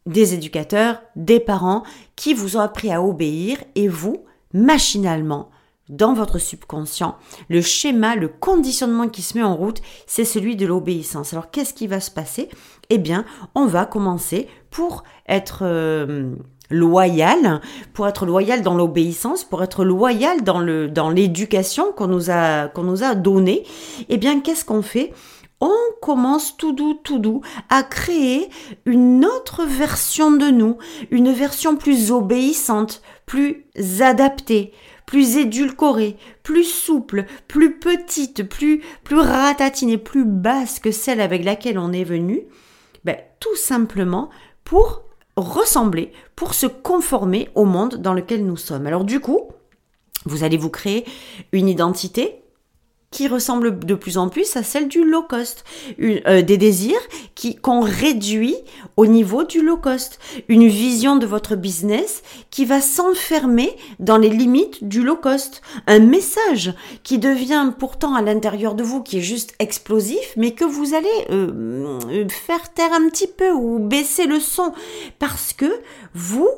des 0.07 0.33
éducateurs, 0.33 0.99
des 1.15 1.39
parents 1.39 1.83
qui 2.15 2.33
vous 2.33 2.57
ont 2.57 2.61
appris 2.61 2.91
à 2.91 3.03
obéir 3.03 3.59
et 3.75 3.87
vous, 3.87 4.25
machinalement, 4.51 5.51
dans 5.89 6.13
votre 6.13 6.39
subconscient, 6.39 7.15
le 7.49 7.61
schéma, 7.61 8.15
le 8.15 8.27
conditionnement 8.27 9.07
qui 9.07 9.21
se 9.21 9.37
met 9.37 9.43
en 9.43 9.55
route, 9.55 9.81
c'est 10.07 10.25
celui 10.25 10.55
de 10.55 10.65
l'obéissance. 10.65 11.33
Alors 11.33 11.51
qu'est-ce 11.51 11.73
qui 11.73 11.87
va 11.87 11.99
se 11.99 12.11
passer? 12.11 12.49
Eh 12.89 12.97
bien, 12.97 13.25
on 13.53 13.65
va 13.65 13.85
commencer 13.85 14.47
pour 14.71 15.03
être 15.27 15.59
euh, 15.61 16.35
loyal, 16.69 17.61
pour 17.93 18.07
être 18.07 18.25
loyal 18.25 18.61
dans 18.61 18.75
l'obéissance, 18.75 19.43
pour 19.43 19.63
être 19.63 19.85
loyal 19.85 20.43
dans 20.43 20.59
le 20.59 20.87
dans 20.87 21.09
l'éducation 21.09 21.91
qu'on 21.91 22.07
nous 22.07 22.29
a 22.31 22.67
qu'on 22.67 22.83
nous 22.83 23.03
a 23.03 23.15
donnée. 23.15 23.63
Eh 24.09 24.17
bien, 24.17 24.41
qu'est-ce 24.41 24.65
qu'on 24.65 24.81
fait? 24.81 25.13
On 25.61 25.71
commence 26.01 26.57
tout 26.57 26.73
doux, 26.73 26.95
tout 26.95 27.17
doux 27.17 27.41
à 27.69 27.81
créer 27.83 28.49
une 28.85 29.23
autre 29.23 29.63
version 29.65 30.31
de 30.31 30.47
nous, 30.47 30.77
une 31.11 31.31
version 31.31 31.77
plus 31.77 32.11
obéissante, 32.11 33.01
plus 33.25 33.65
adaptée, 34.01 34.73
plus 35.05 35.37
édulcorée, 35.37 36.17
plus 36.43 36.63
souple, 36.63 37.25
plus 37.47 37.79
petite, 37.79 38.47
plus, 38.47 38.81
ratatinée, 39.11 39.97
plus 39.97 40.25
basse 40.25 40.79
que 40.79 40.91
celle 40.91 41.21
avec 41.21 41.43
laquelle 41.43 41.79
on 41.79 41.91
est 41.91 42.03
venu, 42.03 42.43
ben, 43.03 43.17
tout 43.39 43.55
simplement 43.55 44.29
pour 44.63 45.03
ressembler, 45.35 46.11
pour 46.35 46.53
se 46.53 46.65
conformer 46.65 47.49
au 47.55 47.65
monde 47.65 47.95
dans 47.97 48.13
lequel 48.13 48.45
nous 48.45 48.57
sommes. 48.57 48.87
Alors 48.87 49.03
du 49.03 49.19
coup, 49.19 49.49
vous 50.25 50.43
allez 50.43 50.57
vous 50.57 50.69
créer 50.69 51.05
une 51.51 51.67
identité 51.67 52.41
qui 53.15 53.29
ressemble 53.29 53.79
de 53.79 53.95
plus 53.95 54.17
en 54.17 54.27
plus 54.27 54.57
à 54.57 54.63
celle 54.63 54.89
du 54.89 55.05
low 55.05 55.23
cost, 55.23 55.63
euh, 56.01 56.41
des 56.41 56.57
désirs 56.57 56.99
qui 57.33 57.55
qu'on 57.55 57.79
réduit 57.79 58.57
au 58.97 59.05
niveau 59.05 59.45
du 59.45 59.61
low 59.61 59.77
cost, 59.77 60.19
une 60.49 60.67
vision 60.67 61.15
de 61.15 61.25
votre 61.25 61.55
business 61.55 62.23
qui 62.49 62.65
va 62.65 62.81
s'enfermer 62.81 63.73
dans 63.99 64.17
les 64.17 64.27
limites 64.27 64.85
du 64.85 65.01
low 65.01 65.15
cost, 65.15 65.61
un 65.87 65.99
message 65.99 66.73
qui 67.03 67.17
devient 67.17 67.71
pourtant 67.79 68.15
à 68.15 68.21
l'intérieur 68.21 68.75
de 68.75 68.83
vous 68.83 69.01
qui 69.01 69.19
est 69.19 69.21
juste 69.21 69.55
explosif, 69.59 70.33
mais 70.35 70.51
que 70.51 70.65
vous 70.65 70.93
allez 70.93 71.07
euh, 71.31 72.01
euh, 72.11 72.27
faire 72.27 72.73
taire 72.73 72.91
un 72.91 73.07
petit 73.07 73.27
peu 73.27 73.49
ou 73.49 73.79
baisser 73.79 74.25
le 74.25 74.41
son. 74.41 74.73
Parce 75.19 75.53
que 75.53 75.79
vous 76.13 76.49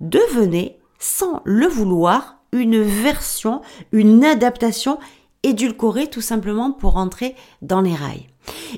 devenez 0.00 0.78
sans 0.98 1.42
le 1.44 1.66
vouloir 1.66 2.40
une 2.52 2.80
version, 2.80 3.60
une 3.92 4.24
adaptation 4.24 4.98
édulcorer 5.42 6.08
tout 6.08 6.20
simplement 6.20 6.72
pour 6.72 6.92
rentrer 6.92 7.34
dans 7.62 7.80
les 7.80 7.94
rails. 7.94 8.28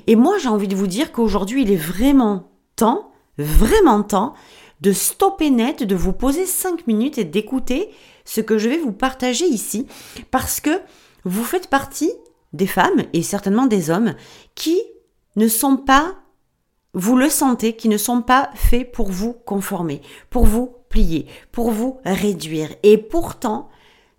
Et 0.07 0.15
moi, 0.15 0.37
j'ai 0.37 0.49
envie 0.49 0.67
de 0.67 0.75
vous 0.75 0.87
dire 0.87 1.11
qu'aujourd'hui, 1.11 1.63
il 1.63 1.71
est 1.71 1.75
vraiment 1.75 2.51
temps, 2.75 3.11
vraiment 3.37 4.03
temps, 4.03 4.33
de 4.81 4.91
stopper 4.91 5.49
net, 5.49 5.83
de 5.83 5.95
vous 5.95 6.13
poser 6.13 6.45
5 6.45 6.87
minutes 6.87 7.17
et 7.17 7.23
d'écouter 7.23 7.89
ce 8.25 8.41
que 8.41 8.57
je 8.57 8.69
vais 8.69 8.77
vous 8.77 8.91
partager 8.91 9.45
ici, 9.45 9.87
parce 10.31 10.59
que 10.59 10.81
vous 11.25 11.43
faites 11.43 11.67
partie 11.67 12.11
des 12.51 12.67
femmes 12.67 13.03
et 13.13 13.23
certainement 13.23 13.65
des 13.65 13.89
hommes 13.89 14.15
qui 14.55 14.79
ne 15.35 15.47
sont 15.47 15.77
pas, 15.77 16.15
vous 16.93 17.17
le 17.17 17.29
sentez, 17.29 17.75
qui 17.75 17.89
ne 17.89 17.97
sont 17.97 18.21
pas 18.21 18.49
faits 18.55 18.91
pour 18.91 19.09
vous 19.09 19.33
conformer, 19.33 20.01
pour 20.29 20.45
vous 20.45 20.75
plier, 20.89 21.25
pour 21.51 21.71
vous 21.71 21.99
réduire. 22.05 22.69
Et 22.83 22.97
pourtant, 22.97 23.69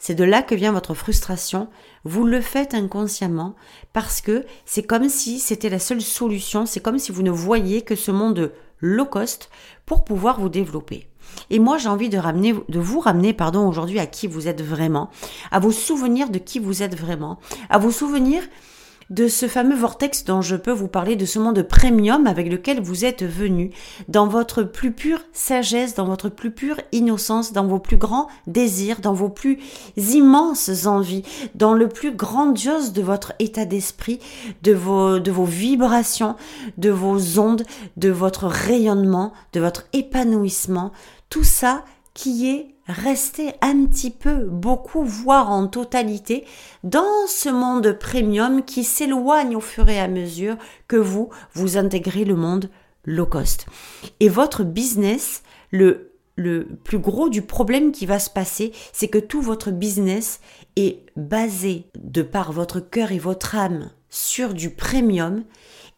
c'est 0.07 0.15
de 0.15 0.25
là 0.25 0.43
que 0.43 0.55
vient 0.55 0.73
votre 0.73 0.93
frustration. 0.93 1.69
Vous 2.05 2.27
le 2.27 2.43
faites 2.43 2.75
inconsciemment 2.75 3.55
parce 3.95 4.21
que 4.21 4.45
c'est 4.67 4.83
comme 4.83 5.09
si 5.09 5.39
c'était 5.39 5.71
la 5.71 5.79
seule 5.79 6.03
solution, 6.03 6.67
c'est 6.67 6.81
comme 6.81 6.99
si 6.99 7.11
vous 7.11 7.23
ne 7.23 7.31
voyiez 7.31 7.81
que 7.81 7.95
ce 7.95 8.11
monde 8.11 8.53
low 8.81 9.07
cost 9.07 9.49
pour 9.87 10.05
pouvoir 10.05 10.39
vous 10.39 10.51
développer. 10.51 11.09
Et 11.49 11.59
moi, 11.59 11.79
j'ai 11.79 11.89
envie 11.89 12.11
de 12.11 12.19
de 12.19 12.79
vous 12.79 13.01
ramener, 13.01 13.33
pardon, 13.33 13.67
aujourd'hui 13.67 13.99
à 13.99 14.05
qui 14.05 14.27
vous 14.27 14.47
êtes 14.47 14.61
vraiment, 14.61 15.09
à 15.51 15.59
vos 15.59 15.73
souvenirs 15.73 16.29
de 16.29 16.39
qui 16.39 16.59
vous 16.59 16.83
êtes 16.83 17.01
vraiment, 17.01 17.39
à 17.71 17.79
vos 17.79 17.91
souvenirs 17.91 18.43
de 19.11 19.29
ce 19.29 19.49
fameux 19.49 19.77
vortex 19.77 20.25
dont 20.25 20.41
je 20.41 20.57
peux 20.57 20.73
vous 20.73 20.89
parler, 20.89 21.17
de 21.17 21.27
ce 21.27 21.39
monde 21.39 21.63
premium 21.63 22.27
avec 22.27 22.51
lequel 22.51 22.81
vous 22.81 23.05
êtes 23.05 23.23
venu, 23.23 23.71
dans 24.09 24.27
votre 24.27 24.63
plus 24.63 24.93
pure 24.93 25.21
sagesse, 25.33 25.95
dans 25.95 26.07
votre 26.07 26.29
plus 26.29 26.51
pure 26.51 26.81
innocence, 26.93 27.53
dans 27.53 27.67
vos 27.67 27.79
plus 27.79 27.97
grands 27.97 28.29
désirs, 28.47 29.01
dans 29.01 29.15
vos 29.15 29.29
plus 29.29 29.59
immenses 29.97 30.87
envies, 30.87 31.23
dans 31.55 31.75
le 31.75 31.89
plus 31.89 32.13
grandiose 32.15 32.93
de 32.93 33.03
votre 33.03 33.33
état 33.39 33.65
d'esprit, 33.65 34.21
de 34.63 34.73
vos, 34.73 35.19
de 35.19 35.31
vos 35.31 35.45
vibrations, 35.45 36.37
de 36.79 36.91
vos 36.91 37.39
ondes, 37.39 37.65
de 37.97 38.11
votre 38.11 38.47
rayonnement, 38.47 39.33
de 39.53 39.61
votre 39.61 39.85
épanouissement, 39.93 40.93
tout 41.31 41.45
ça 41.45 41.85
qui 42.15 42.49
est 42.49 42.74
rester 42.87 43.53
un 43.61 43.87
petit 43.87 44.11
peu, 44.11 44.45
beaucoup, 44.45 45.03
voire 45.03 45.51
en 45.51 45.67
totalité, 45.67 46.45
dans 46.83 47.27
ce 47.27 47.49
monde 47.49 47.99
premium 47.99 48.63
qui 48.63 48.85
s'éloigne 48.85 49.57
au 49.57 49.61
fur 49.61 49.89
et 49.89 50.01
à 50.01 50.09
mesure 50.09 50.57
que 50.89 50.97
vous, 50.97 51.31
vous 51.55 51.77
intégrez 51.77 52.25
le 52.25 52.37
monde 52.37 52.71
low 53.05 53.27
cost. 53.27 53.67
Et 54.21 54.29
votre 54.29 54.65
business, 54.65 55.43
le, 55.71 56.13
le 56.37 56.67
plus 56.85 56.99
gros 56.99 57.29
du 57.29 57.43
problème 57.43 57.93
qui 57.93 58.07
va 58.07 58.19
se 58.19 58.31
passer, 58.31 58.73
c'est 58.93 59.09
que 59.09 59.19
tout 59.19 59.41
votre 59.41 59.71
business 59.71 60.41
est 60.77 61.05
basé 61.17 61.87
de 61.97 62.23
par 62.23 62.53
votre 62.53 62.81
cœur 62.81 63.13
et 63.13 63.19
votre 63.19 63.55
âme 63.57 63.91
sur 64.11 64.55
du 64.55 64.71
premium. 64.71 65.45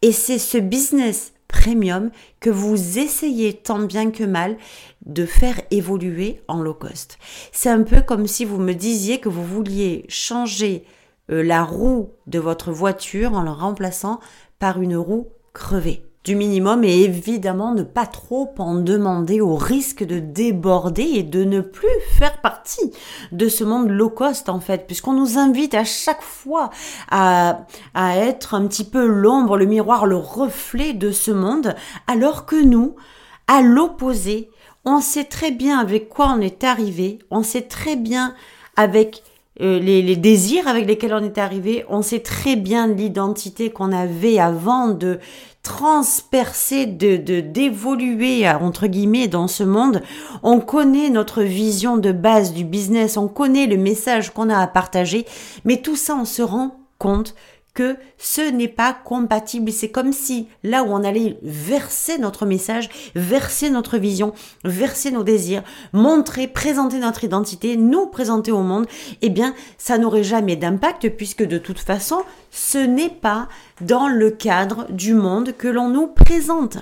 Et 0.01 0.11
c'est 0.11 0.39
ce 0.39 0.57
business 0.57 1.33
premium 1.47 2.11
que 2.39 2.49
vous 2.49 2.99
essayez 2.99 3.53
tant 3.53 3.79
bien 3.79 4.11
que 4.11 4.23
mal 4.23 4.57
de 5.05 5.25
faire 5.25 5.59
évoluer 5.71 6.41
en 6.47 6.61
low 6.61 6.73
cost. 6.73 7.17
C'est 7.51 7.69
un 7.69 7.83
peu 7.83 8.01
comme 8.01 8.27
si 8.27 8.45
vous 8.45 8.59
me 8.59 8.73
disiez 8.73 9.19
que 9.19 9.29
vous 9.29 9.45
vouliez 9.45 10.05
changer 10.09 10.83
euh, 11.31 11.43
la 11.43 11.63
roue 11.63 12.11
de 12.27 12.39
votre 12.39 12.71
voiture 12.71 13.33
en 13.33 13.43
la 13.43 13.53
remplaçant 13.53 14.19
par 14.59 14.81
une 14.81 14.97
roue 14.97 15.27
crevée 15.53 16.06
du 16.27 16.35
minimum 16.35 16.83
et 16.83 17.03
évidemment 17.03 17.73
ne 17.73 17.83
pas 17.83 18.05
trop 18.05 18.53
en 18.57 18.75
demander 18.75 19.39
au 19.39 19.55
risque 19.55 20.03
de 20.03 20.19
déborder 20.19 21.03
et 21.03 21.23
de 21.23 21.45
ne 21.45 21.61
plus 21.61 21.87
faire 22.17 22.41
partie 22.41 22.91
de 23.31 23.47
ce 23.47 23.63
monde 23.63 23.89
low 23.89 24.09
cost 24.09 24.49
en 24.49 24.59
fait. 24.59 24.87
Puisqu'on 24.87 25.13
nous 25.13 25.37
invite 25.37 25.73
à 25.73 25.85
chaque 25.85 26.21
fois 26.21 26.69
à, 27.09 27.59
être 27.95 28.55
un 28.55 28.67
petit 28.67 28.83
peu 28.83 29.05
l'ombre, 29.05 29.55
le 29.55 29.65
miroir, 29.65 30.05
le 30.05 30.17
reflet 30.17 30.91
de 30.91 31.11
ce 31.11 31.31
monde 31.31 31.75
alors 32.07 32.45
que 32.45 32.61
nous, 32.61 32.97
à 33.47 33.61
l'opposé, 33.61 34.49
on 34.83 34.99
sait 34.99 35.23
très 35.23 35.51
bien 35.51 35.79
avec 35.79 36.09
quoi 36.09 36.35
on 36.37 36.41
est 36.41 36.65
arrivé, 36.65 37.19
on 37.31 37.41
sait 37.41 37.61
très 37.61 37.95
bien 37.95 38.35
avec 38.75 39.23
euh, 39.61 39.79
les, 39.79 40.17
désirs 40.17 40.67
avec 40.67 40.85
lesquels 40.87 41.13
on 41.13 41.23
est 41.23 41.37
arrivé, 41.37 41.85
on 41.87 42.01
sait 42.01 42.19
très 42.19 42.57
bien 42.57 42.87
l'identité 42.87 43.69
qu'on 43.69 43.93
avait 43.93 44.39
avant 44.39 44.89
de 44.89 45.19
transpercer, 45.67 46.85
de 46.85 47.17
d'évoluer 47.41 48.49
entre 48.49 48.87
guillemets 48.87 49.27
dans 49.27 49.49
ce 49.49 49.63
monde. 49.63 50.01
On 50.41 50.61
connaît 50.61 51.09
notre 51.09 51.43
vision 51.43 51.97
de 51.97 52.13
base 52.13 52.53
du 52.53 52.63
business, 52.63 53.17
on 53.17 53.27
connaît 53.27 53.67
le 53.67 53.75
message 53.75 54.31
qu'on 54.31 54.49
a 54.49 54.57
à 54.57 54.67
partager, 54.67 55.25
mais 55.65 55.77
tout 55.81 55.97
ça 55.97 56.15
on 56.15 56.23
se 56.25 56.41
rend 56.41 56.79
compte 56.97 57.35
que 57.77 57.95
ce 58.17 58.41
n'est 58.41 58.67
pas 58.67 58.91
compatible. 58.91 59.71
C'est 59.71 59.91
comme 59.91 60.11
si 60.11 60.47
là 60.63 60.81
où 60.81 60.87
on 60.87 61.03
allait 61.03 61.37
verser 61.43 62.17
notre 62.17 62.47
message, 62.47 62.89
verser 63.13 63.69
notre 63.69 63.99
vision, 63.99 64.33
verser 64.63 65.11
nos 65.11 65.21
désirs, 65.21 65.61
montrer, 65.93 66.47
présenter 66.47 66.97
notre 66.97 67.23
identité, 67.23 67.77
nous 67.77 68.07
présenter 68.07 68.51
au 68.51 68.63
monde, 68.63 68.87
eh 69.21 69.29
bien, 69.29 69.53
ça 69.77 69.99
n'aurait 69.99 70.23
jamais 70.23 70.55
d'impact 70.55 71.07
puisque 71.09 71.43
de 71.43 71.59
toute 71.59 71.77
façon, 71.77 72.23
ce 72.49 72.79
n'est 72.79 73.11
pas 73.11 73.47
dans 73.81 74.07
le 74.07 74.31
cadre 74.31 74.87
du 74.89 75.13
monde 75.13 75.53
que 75.55 75.67
l'on 75.67 75.89
nous 75.89 76.07
présente. 76.07 76.79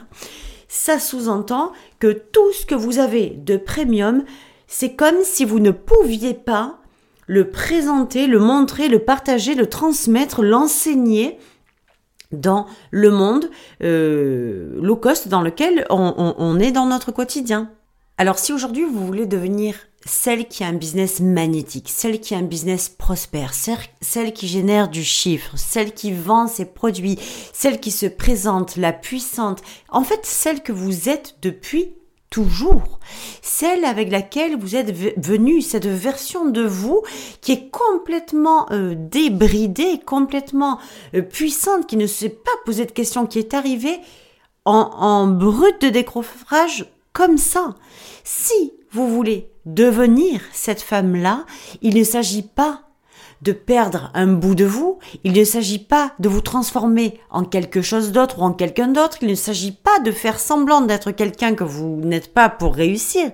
Ça 0.69 0.97
sous-entend 0.97 1.73
que 1.99 2.13
tout 2.13 2.53
ce 2.53 2.65
que 2.65 2.75
vous 2.75 2.99
avez 2.99 3.31
de 3.31 3.57
premium, 3.57 4.23
c'est 4.67 4.93
comme 4.93 5.23
si 5.23 5.43
vous 5.43 5.59
ne 5.59 5.71
pouviez 5.71 6.33
pas 6.33 6.79
le 7.27 7.49
présenter, 7.49 8.27
le 8.27 8.39
montrer, 8.39 8.87
le 8.87 8.99
partager, 8.99 9.55
le 9.55 9.67
transmettre, 9.67 10.43
l'enseigner 10.43 11.39
dans 12.31 12.65
le 12.91 13.11
monde 13.11 13.49
euh, 13.83 14.79
low 14.81 14.95
cost 14.95 15.27
dans 15.27 15.41
lequel 15.41 15.85
on, 15.89 16.35
on 16.37 16.59
est 16.59 16.71
dans 16.71 16.85
notre 16.85 17.11
quotidien. 17.11 17.71
Alors 18.17 18.39
si 18.39 18.53
aujourd'hui 18.53 18.83
vous 18.83 19.05
voulez 19.05 19.25
devenir 19.25 19.75
celle 20.05 20.47
qui 20.47 20.63
a 20.63 20.67
un 20.67 20.73
business 20.73 21.19
magnétique, 21.19 21.89
celle 21.89 22.19
qui 22.19 22.35
a 22.35 22.37
un 22.37 22.43
business 22.43 22.89
prospère, 22.89 23.53
celle 23.53 24.33
qui 24.33 24.47
génère 24.47 24.87
du 24.87 25.03
chiffre, 25.03 25.57
celle 25.57 25.93
qui 25.93 26.13
vend 26.13 26.47
ses 26.47 26.65
produits, 26.65 27.19
celle 27.53 27.79
qui 27.79 27.91
se 27.91 28.05
présente, 28.05 28.77
la 28.77 28.93
puissante, 28.93 29.61
en 29.89 30.03
fait 30.03 30.21
celle 30.23 30.61
que 30.61 30.71
vous 30.71 31.09
êtes 31.09 31.37
depuis 31.41 31.95
toujours, 32.35 32.99
celle 33.41 33.85
avec 33.85 34.11
laquelle 34.11 34.57
vous 34.57 34.75
êtes 34.75 34.91
venu, 34.91 35.61
cette 35.61 35.85
version 35.85 36.43
de 36.43 36.63
vous 36.63 37.01
qui 37.39 37.53
est 37.53 37.69
complètement 37.69 38.69
euh, 38.71 38.93
débridée, 38.97 40.01
complètement 40.05 40.77
euh, 41.13 41.21
puissante, 41.21 41.87
qui 41.87 41.95
ne 41.95 42.07
sait 42.07 42.27
pas 42.27 42.51
poser 42.65 42.85
de 42.85 42.91
questions, 42.91 43.25
qui 43.25 43.39
est 43.39 43.53
arrivée 43.53 43.99
en, 44.65 44.73
en 44.79 45.27
brut 45.27 45.81
de 45.81 45.87
décrochage 45.87 46.85
comme 47.13 47.37
ça. 47.37 47.75
Si 48.25 48.73
vous 48.91 49.07
voulez 49.07 49.49
devenir 49.65 50.41
cette 50.51 50.81
femme-là, 50.81 51.45
il 51.81 51.95
ne 51.95 52.03
s'agit 52.03 52.41
pas 52.41 52.81
de 53.41 53.51
perdre 53.51 54.11
un 54.13 54.27
bout 54.27 54.55
de 54.55 54.65
vous, 54.65 54.99
il 55.23 55.33
ne 55.33 55.43
s'agit 55.43 55.79
pas 55.79 56.13
de 56.19 56.29
vous 56.29 56.41
transformer 56.41 57.19
en 57.29 57.43
quelque 57.43 57.81
chose 57.81 58.11
d'autre 58.11 58.39
ou 58.39 58.43
en 58.43 58.53
quelqu'un 58.53 58.87
d'autre, 58.87 59.17
il 59.21 59.27
ne 59.27 59.35
s'agit 59.35 59.71
pas 59.71 59.99
de 59.99 60.11
faire 60.11 60.39
semblant 60.39 60.81
d'être 60.81 61.11
quelqu'un 61.11 61.53
que 61.53 61.63
vous 61.63 62.01
n'êtes 62.01 62.33
pas 62.33 62.49
pour 62.49 62.75
réussir, 62.75 63.31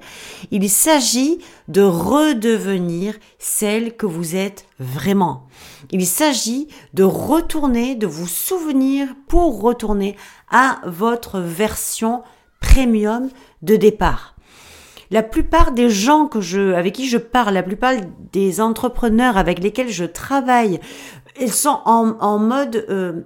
il 0.51 0.69
s'agit 0.69 1.39
de 1.67 1.81
redevenir 1.81 3.15
celle 3.39 3.95
que 3.95 4.05
vous 4.05 4.35
êtes 4.35 4.65
vraiment. 4.79 5.47
Il 5.91 6.05
s'agit 6.05 6.67
de 6.93 7.03
retourner, 7.03 7.95
de 7.95 8.07
vous 8.07 8.27
souvenir 8.27 9.07
pour 9.27 9.61
retourner 9.61 10.15
à 10.49 10.81
votre 10.85 11.39
version 11.39 12.23
premium 12.59 13.29
de 13.61 13.75
départ 13.75 14.35
la 15.11 15.23
plupart 15.23 15.73
des 15.73 15.89
gens 15.89 16.27
que 16.27 16.41
je, 16.41 16.73
avec 16.73 16.95
qui 16.95 17.07
je 17.07 17.17
parle, 17.17 17.53
la 17.53 17.63
plupart 17.63 17.93
des 18.31 18.61
entrepreneurs 18.61 19.37
avec 19.37 19.59
lesquels 19.59 19.89
je 19.89 20.05
travaille, 20.05 20.79
ils 21.39 21.51
sont 21.51 21.79
en, 21.85 22.39
mode 22.39 22.85
euh, 22.89 23.21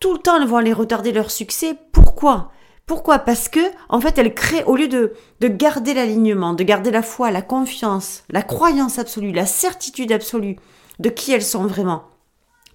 tout 0.00 0.12
le 0.12 0.18
temps, 0.18 0.36
elles 0.40 0.48
vont 0.48 0.56
aller 0.56 0.72
retarder 0.72 1.12
leur 1.12 1.30
succès. 1.30 1.76
Pourquoi? 1.92 2.50
Pourquoi? 2.86 3.20
Parce 3.20 3.48
que 3.48 3.60
en 3.88 4.00
fait, 4.00 4.18
elles 4.18 4.34
créent 4.34 4.64
au 4.64 4.76
lieu 4.76 4.88
de 4.88 5.12
de 5.40 5.48
garder 5.48 5.94
l'alignement, 5.94 6.52
de 6.52 6.64
garder 6.64 6.90
la 6.90 7.02
foi, 7.02 7.30
la 7.30 7.42
confiance, 7.42 8.24
la 8.28 8.42
croyance 8.42 8.98
absolue, 8.98 9.32
la 9.32 9.46
certitude 9.46 10.10
absolue 10.10 10.56
de 10.98 11.08
qui 11.08 11.32
elles 11.32 11.42
sont 11.42 11.66
vraiment 11.66 12.04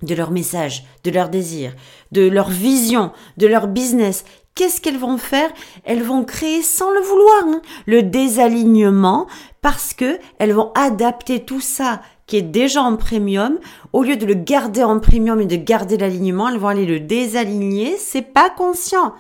de 0.04 0.16
leur 0.16 0.32
message, 0.32 0.86
de 1.04 1.12
leur 1.12 1.30
désir, 1.30 1.74
de 2.12 2.27
leur 2.27 2.50
vision, 2.50 3.12
de 3.38 3.48
leur 3.48 3.68
business 3.68 4.25
qu'est-ce 4.58 4.82
qu'elles 4.82 4.98
vont 4.98 5.18
faire? 5.18 5.50
Elles 5.86 6.04
vont 6.04 6.26
créer 6.26 6.62
sans 6.62 6.92
le 6.92 7.00
vouloir 7.00 7.44
hein, 7.46 7.62
le 7.86 8.04
désalignement 8.04 9.28
parce 9.62 9.94
que 9.94 10.20
elles 10.40 10.54
vont 10.54 10.72
adapter 10.76 11.46
tout 11.46 11.62
ça 11.62 12.02
qui 12.26 12.36
est 12.36 12.42
déjà 12.42 12.82
en 12.82 12.98
premium, 12.98 13.58
au 13.94 14.04
lieu 14.04 14.18
de 14.18 14.26
le 14.26 14.34
garder 14.34 14.84
en 14.84 15.00
premium 15.00 15.40
et 15.40 15.46
de 15.46 15.56
garder 15.56 15.96
l'alignement, 15.96 16.50
elles 16.50 16.58
vont 16.58 16.68
aller 16.68 16.86
le 16.86 17.00
désaligner, 17.00 17.96
c'est 17.98 18.22
pas 18.22 18.50
conscient. 18.50 19.14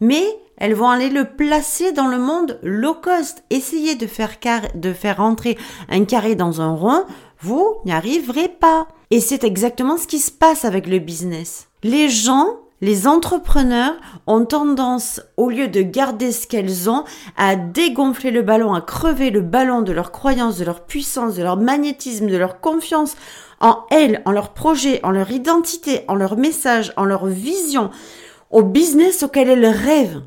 Mais 0.00 0.24
elles 0.56 0.74
vont 0.74 0.88
aller 0.88 1.10
le 1.10 1.24
placer 1.24 1.92
dans 1.92 2.06
le 2.06 2.18
monde 2.18 2.58
low 2.62 2.94
cost. 2.94 3.44
Essayez 3.50 3.96
de 3.96 4.06
faire, 4.06 4.30
de 4.74 4.92
faire 4.94 5.18
rentrer 5.18 5.58
un 5.90 6.06
carré 6.06 6.36
dans 6.36 6.62
un 6.62 6.74
rond, 6.74 7.04
vous 7.40 7.76
n'y 7.84 7.92
arriverez 7.92 8.48
pas. 8.48 8.88
Et 9.10 9.20
c'est 9.20 9.44
exactement 9.44 9.98
ce 9.98 10.06
qui 10.06 10.18
se 10.18 10.30
passe 10.30 10.64
avec 10.64 10.86
le 10.86 11.00
business. 11.00 11.68
Les 11.82 12.08
gens 12.08 12.56
les 12.80 13.08
entrepreneurs 13.08 13.94
ont 14.26 14.44
tendance, 14.44 15.20
au 15.36 15.50
lieu 15.50 15.68
de 15.68 15.82
garder 15.82 16.30
ce 16.30 16.46
qu'elles 16.46 16.88
ont, 16.88 17.04
à 17.36 17.56
dégonfler 17.56 18.30
le 18.30 18.42
ballon, 18.42 18.72
à 18.72 18.80
crever 18.80 19.30
le 19.30 19.40
ballon 19.40 19.82
de 19.82 19.92
leur 19.92 20.12
croyance, 20.12 20.58
de 20.58 20.64
leur 20.64 20.84
puissance, 20.84 21.34
de 21.34 21.42
leur 21.42 21.56
magnétisme, 21.56 22.28
de 22.28 22.36
leur 22.36 22.60
confiance 22.60 23.16
en 23.60 23.84
elles, 23.90 24.22
en 24.24 24.30
leur 24.30 24.50
projet, 24.50 25.00
en 25.02 25.10
leur 25.10 25.30
identité, 25.30 26.04
en 26.06 26.14
leur 26.14 26.36
message, 26.36 26.92
en 26.96 27.04
leur 27.04 27.26
vision, 27.26 27.90
au 28.50 28.62
business 28.62 29.24
auquel 29.24 29.48
elles 29.48 29.66
rêvent. 29.66 30.22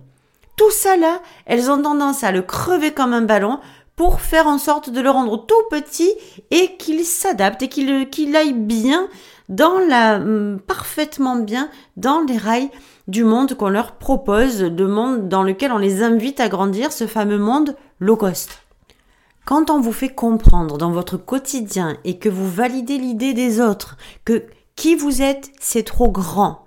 Tout 0.58 0.72
ça 0.72 0.98
là, 0.98 1.22
elles 1.46 1.72
ont 1.72 1.81
tendance 1.81 2.24
à 2.24 2.31
le 2.31 2.41
crever 2.41 2.91
comme 2.91 3.13
un 3.13 3.22
ballon 3.22 3.60
pour 3.96 4.20
faire 4.20 4.48
en 4.48 4.58
sorte 4.58 4.89
de 4.89 5.00
le 5.00 5.10
rendre 5.10 5.46
tout 5.46 5.53
petit 5.70 6.12
et 6.50 6.75
qu'il 6.77 7.05
s'adapte 7.05 7.62
et 7.62 7.70
qu'il 7.70 8.36
aille 8.36 8.53
bien 8.53 9.08
dans 9.51 9.77
la 9.77 10.15
hum, 10.15 10.60
parfaitement 10.65 11.36
bien 11.36 11.70
dans 11.98 12.22
les 12.22 12.38
rails 12.38 12.72
du 13.08 13.24
monde 13.24 13.53
qu'on 13.53 13.70
leur 13.70 13.98
propose, 13.98 14.63
le 14.63 14.88
monde 14.88 15.29
dans 15.29 15.43
lequel 15.43 15.72
on 15.72 15.77
les 15.77 16.01
invite 16.01 16.39
à 16.39 16.50
grandir, 16.50 16.91
ce 16.91 17.05
fameux 17.05 17.38
monde 17.38 17.75
low 18.00 18.15
cost. 18.15 18.63
Quand 19.46 19.70
on 19.70 19.81
vous 19.81 19.92
fait 19.92 20.09
comprendre 20.09 20.77
dans 20.77 20.92
votre 20.92 21.18
quotidien 21.18 21.98
et 22.03 22.18
que 22.18 22.29
vous 22.29 22.50
validez 22.50 22.98
l'idée 22.98 23.33
des 23.33 23.59
autres 23.59 23.98
que 24.25 24.46
qui 24.75 24.96
vous 24.96 25.22
êtes, 25.22 25.51
c'est 25.59 25.83
trop 25.83 26.09
grand. 26.09 26.66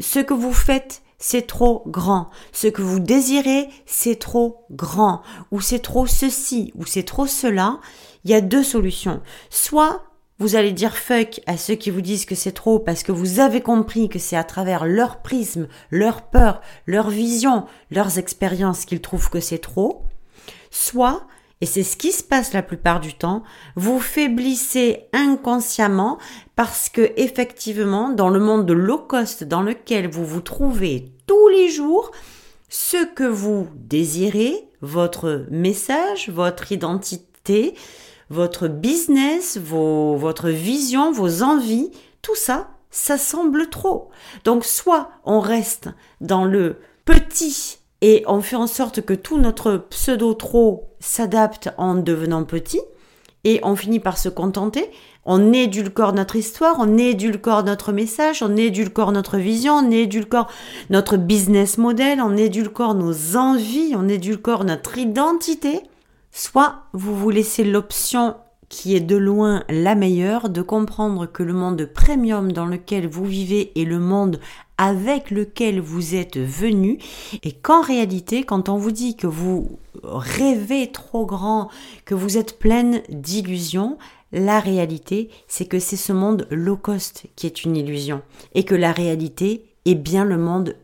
Ce 0.00 0.18
que 0.18 0.34
vous 0.34 0.52
faites, 0.52 1.02
c'est 1.18 1.46
trop 1.46 1.84
grand. 1.86 2.28
Ce 2.52 2.66
que 2.66 2.82
vous 2.82 2.98
désirez, 2.98 3.68
c'est 3.86 4.18
trop 4.18 4.66
grand. 4.72 5.22
Ou 5.52 5.60
c'est 5.60 5.78
trop 5.78 6.06
ceci, 6.06 6.72
ou 6.74 6.84
c'est 6.84 7.04
trop 7.04 7.26
cela. 7.26 7.78
Il 8.24 8.30
y 8.30 8.34
a 8.34 8.40
deux 8.40 8.64
solutions. 8.64 9.22
Soit 9.50 10.02
vous 10.44 10.56
allez 10.56 10.72
dire 10.72 10.94
fuck 10.94 11.40
à 11.46 11.56
ceux 11.56 11.74
qui 11.74 11.88
vous 11.88 12.02
disent 12.02 12.26
que 12.26 12.34
c'est 12.34 12.52
trop 12.52 12.78
parce 12.78 13.02
que 13.02 13.12
vous 13.12 13.40
avez 13.40 13.62
compris 13.62 14.10
que 14.10 14.18
c'est 14.18 14.36
à 14.36 14.44
travers 14.44 14.84
leur 14.84 15.22
prisme, 15.22 15.68
leur 15.90 16.20
peur, 16.20 16.60
leur 16.86 17.08
vision, 17.08 17.64
leurs 17.90 18.18
expériences 18.18 18.84
qu'ils 18.84 19.00
trouvent 19.00 19.30
que 19.30 19.40
c'est 19.40 19.56
trop. 19.56 20.02
Soit, 20.70 21.26
et 21.62 21.66
c'est 21.66 21.82
ce 21.82 21.96
qui 21.96 22.12
se 22.12 22.22
passe 22.22 22.52
la 22.52 22.60
plupart 22.60 23.00
du 23.00 23.14
temps, 23.14 23.42
vous 23.74 23.98
faiblissez 23.98 25.06
inconsciemment 25.14 26.18
parce 26.56 26.90
que 26.90 27.12
effectivement, 27.16 28.10
dans 28.10 28.28
le 28.28 28.38
monde 28.38 28.66
de 28.66 28.74
low 28.74 28.98
cost 28.98 29.44
dans 29.44 29.62
lequel 29.62 30.10
vous 30.10 30.26
vous 30.26 30.42
trouvez 30.42 31.06
tous 31.26 31.48
les 31.48 31.70
jours, 31.70 32.10
ce 32.68 33.06
que 33.14 33.24
vous 33.24 33.66
désirez, 33.76 34.68
votre 34.82 35.46
message, 35.50 36.28
votre 36.28 36.70
identité, 36.70 37.74
votre 38.30 38.68
business, 38.68 39.58
vos, 39.58 40.16
votre 40.16 40.48
vision, 40.48 41.12
vos 41.12 41.42
envies, 41.42 41.90
tout 42.22 42.36
ça, 42.36 42.68
ça 42.90 43.18
semble 43.18 43.68
trop. 43.68 44.10
Donc 44.44 44.64
soit 44.64 45.10
on 45.24 45.40
reste 45.40 45.88
dans 46.20 46.44
le 46.44 46.76
petit 47.04 47.78
et 48.00 48.24
on 48.26 48.40
fait 48.40 48.56
en 48.56 48.66
sorte 48.66 49.00
que 49.00 49.14
tout 49.14 49.38
notre 49.38 49.76
pseudo 49.90 50.34
trop 50.34 50.90
s'adapte 51.00 51.70
en 51.76 51.94
devenant 51.94 52.44
petit 52.44 52.80
et 53.44 53.60
on 53.62 53.76
finit 53.76 54.00
par 54.00 54.18
se 54.18 54.28
contenter. 54.28 54.90
On 55.26 55.52
édulcore 55.52 56.12
notre 56.12 56.36
histoire, 56.36 56.76
on 56.78 56.98
édulcore 56.98 57.62
notre 57.62 57.92
message, 57.92 58.42
on 58.42 58.56
édulcore 58.56 59.12
notre 59.12 59.38
vision, 59.38 59.74
on 59.74 59.90
édulcore 59.90 60.48
notre 60.90 61.16
business 61.16 61.78
model, 61.78 62.20
on 62.20 62.36
édulcore 62.36 62.94
nos 62.94 63.36
envies, 63.36 63.94
on 63.96 64.08
édulcore 64.08 64.64
notre 64.64 64.98
identité 64.98 65.82
Soit 66.36 66.82
vous 66.92 67.14
vous 67.14 67.30
laissez 67.30 67.62
l'option 67.62 68.34
qui 68.68 68.96
est 68.96 69.00
de 69.00 69.14
loin 69.14 69.62
la 69.68 69.94
meilleure, 69.94 70.48
de 70.48 70.62
comprendre 70.62 71.26
que 71.26 71.44
le 71.44 71.52
monde 71.52 71.84
premium 71.86 72.50
dans 72.50 72.66
lequel 72.66 73.06
vous 73.06 73.24
vivez 73.24 73.70
est 73.80 73.84
le 73.84 74.00
monde 74.00 74.40
avec 74.76 75.30
lequel 75.30 75.78
vous 75.78 76.16
êtes 76.16 76.36
venu 76.36 76.98
et 77.44 77.52
qu'en 77.52 77.82
réalité, 77.82 78.42
quand 78.42 78.68
on 78.68 78.78
vous 78.78 78.90
dit 78.90 79.14
que 79.14 79.28
vous 79.28 79.78
rêvez 80.02 80.90
trop 80.90 81.24
grand, 81.24 81.68
que 82.04 82.16
vous 82.16 82.36
êtes 82.36 82.58
pleine 82.58 83.02
d'illusions, 83.10 83.96
la 84.32 84.58
réalité, 84.58 85.30
c'est 85.46 85.66
que 85.66 85.78
c'est 85.78 85.94
ce 85.94 86.12
monde 86.12 86.48
low 86.50 86.76
cost 86.76 87.26
qui 87.36 87.46
est 87.46 87.62
une 87.62 87.76
illusion 87.76 88.22
et 88.56 88.64
que 88.64 88.74
la 88.74 88.90
réalité 88.90 89.66
est 89.84 89.94
bien 89.94 90.24
le 90.24 90.38
monde 90.38 90.74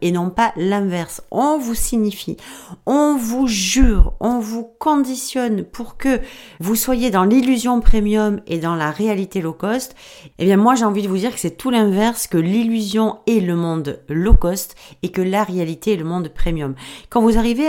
et 0.00 0.12
non 0.12 0.30
pas 0.30 0.52
l'inverse. 0.56 1.22
On 1.30 1.58
vous 1.58 1.74
signifie, 1.74 2.36
on 2.84 3.16
vous 3.16 3.46
jure, 3.46 4.14
on 4.20 4.40
vous 4.40 4.64
conditionne 4.78 5.62
pour 5.62 5.96
que 5.96 6.20
vous 6.58 6.74
soyez 6.74 7.10
dans 7.10 7.24
l'illusion 7.24 7.80
premium 7.80 8.40
et 8.46 8.58
dans 8.58 8.74
la 8.74 8.90
réalité 8.90 9.40
low 9.40 9.52
cost. 9.52 9.94
Eh 10.38 10.44
bien, 10.44 10.56
moi, 10.56 10.74
j'ai 10.74 10.84
envie 10.84 11.02
de 11.02 11.08
vous 11.08 11.18
dire 11.18 11.32
que 11.32 11.38
c'est 11.38 11.56
tout 11.56 11.70
l'inverse, 11.70 12.26
que 12.26 12.38
l'illusion 12.38 13.18
est 13.26 13.40
le 13.40 13.54
monde 13.54 14.00
low 14.08 14.34
cost 14.34 14.74
et 15.02 15.10
que 15.10 15.22
la 15.22 15.44
réalité 15.44 15.92
est 15.92 15.96
le 15.96 16.04
monde 16.04 16.28
premium. 16.28 16.74
Quand 17.08 17.20
vous 17.20 17.38
arrivez 17.38 17.68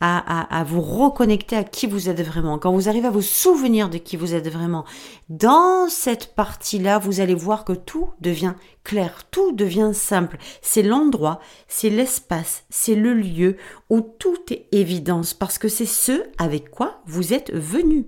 à 0.00 0.64
vous 0.64 0.80
reconnecter 0.80 1.56
à 1.56 1.64
qui 1.64 1.86
vous 1.86 2.08
êtes 2.08 2.22
vraiment, 2.22 2.58
quand 2.58 2.72
vous 2.72 2.88
arrivez 2.88 3.08
à 3.08 3.10
vous 3.10 3.22
souvenir 3.22 3.88
de 3.88 3.98
qui 3.98 4.16
vous 4.16 4.34
êtes 4.34 4.48
vraiment, 4.48 4.84
dans 5.28 5.88
cette 5.88 6.34
partie-là, 6.36 6.98
vous 6.98 7.20
allez 7.20 7.34
voir 7.34 7.64
que 7.64 7.72
tout 7.72 8.10
devient 8.20 8.54
clair, 8.84 9.24
tout 9.30 9.52
devient 9.52 9.90
simple. 9.92 10.38
C'est 10.62 10.84
l'endroit, 10.84 11.40
c'est 11.66 11.90
l'espace, 11.90 12.64
c'est 12.70 12.94
le 12.94 13.12
lieu 13.12 13.56
où 13.90 14.00
tout 14.00 14.38
est 14.52 14.68
évidence 14.70 15.34
parce 15.34 15.58
que 15.58 15.68
c'est 15.68 15.84
ce 15.84 16.22
avec 16.38 16.70
quoi 16.70 17.02
vous 17.06 17.32
êtes 17.32 17.52
venu. 17.52 18.06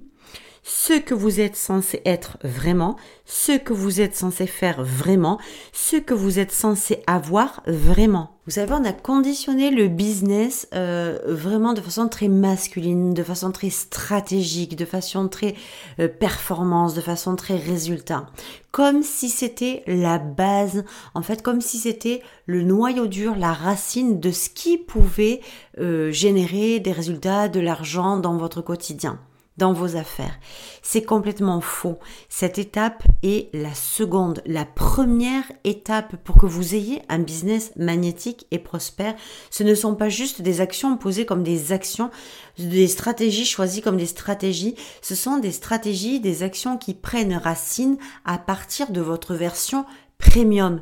Ce 0.68 0.92
que 0.92 1.14
vous 1.14 1.40
êtes 1.40 1.56
censé 1.56 2.02
être 2.04 2.36
vraiment, 2.44 2.96
ce 3.24 3.52
que 3.52 3.72
vous 3.72 4.02
êtes 4.02 4.14
censé 4.14 4.46
faire 4.46 4.84
vraiment, 4.84 5.38
ce 5.72 5.96
que 5.96 6.12
vous 6.12 6.38
êtes 6.38 6.52
censé 6.52 7.02
avoir 7.06 7.62
vraiment. 7.66 8.32
Vous 8.44 8.52
savez, 8.52 8.74
on 8.74 8.84
a 8.84 8.92
conditionné 8.92 9.70
le 9.70 9.88
business 9.88 10.68
euh, 10.74 11.20
vraiment 11.26 11.72
de 11.72 11.80
façon 11.80 12.06
très 12.08 12.28
masculine, 12.28 13.14
de 13.14 13.22
façon 13.22 13.50
très 13.50 13.70
stratégique, 13.70 14.76
de 14.76 14.84
façon 14.84 15.28
très 15.28 15.54
euh, 16.00 16.08
performance, 16.08 16.92
de 16.92 17.00
façon 17.00 17.34
très 17.34 17.56
résultat. 17.56 18.26
Comme 18.70 19.02
si 19.02 19.30
c'était 19.30 19.82
la 19.86 20.18
base, 20.18 20.84
en 21.14 21.22
fait, 21.22 21.40
comme 21.40 21.62
si 21.62 21.78
c'était 21.78 22.20
le 22.44 22.60
noyau 22.60 23.06
dur, 23.06 23.36
la 23.36 23.54
racine 23.54 24.20
de 24.20 24.30
ce 24.30 24.50
qui 24.50 24.76
pouvait 24.76 25.40
euh, 25.80 26.12
générer 26.12 26.78
des 26.78 26.92
résultats, 26.92 27.48
de 27.48 27.60
l'argent 27.60 28.18
dans 28.18 28.36
votre 28.36 28.60
quotidien 28.60 29.18
dans 29.58 29.72
vos 29.72 29.96
affaires. 29.96 30.38
C'est 30.82 31.02
complètement 31.02 31.60
faux. 31.60 31.98
Cette 32.28 32.58
étape 32.58 33.02
est 33.22 33.54
la 33.54 33.74
seconde. 33.74 34.40
La 34.46 34.64
première 34.64 35.44
étape 35.64 36.16
pour 36.24 36.38
que 36.38 36.46
vous 36.46 36.74
ayez 36.74 37.02
un 37.08 37.18
business 37.18 37.72
magnétique 37.76 38.46
et 38.50 38.58
prospère, 38.58 39.14
ce 39.50 39.64
ne 39.64 39.74
sont 39.74 39.94
pas 39.94 40.08
juste 40.08 40.40
des 40.40 40.60
actions 40.60 40.96
posées 40.96 41.26
comme 41.26 41.42
des 41.42 41.72
actions, 41.72 42.10
des 42.58 42.88
stratégies 42.88 43.44
choisies 43.44 43.82
comme 43.82 43.96
des 43.96 44.06
stratégies. 44.06 44.76
Ce 45.02 45.14
sont 45.14 45.38
des 45.38 45.52
stratégies, 45.52 46.20
des 46.20 46.42
actions 46.42 46.78
qui 46.78 46.94
prennent 46.94 47.36
racine 47.36 47.98
à 48.24 48.38
partir 48.38 48.90
de 48.90 49.00
votre 49.00 49.34
version 49.34 49.84
premium. 50.18 50.80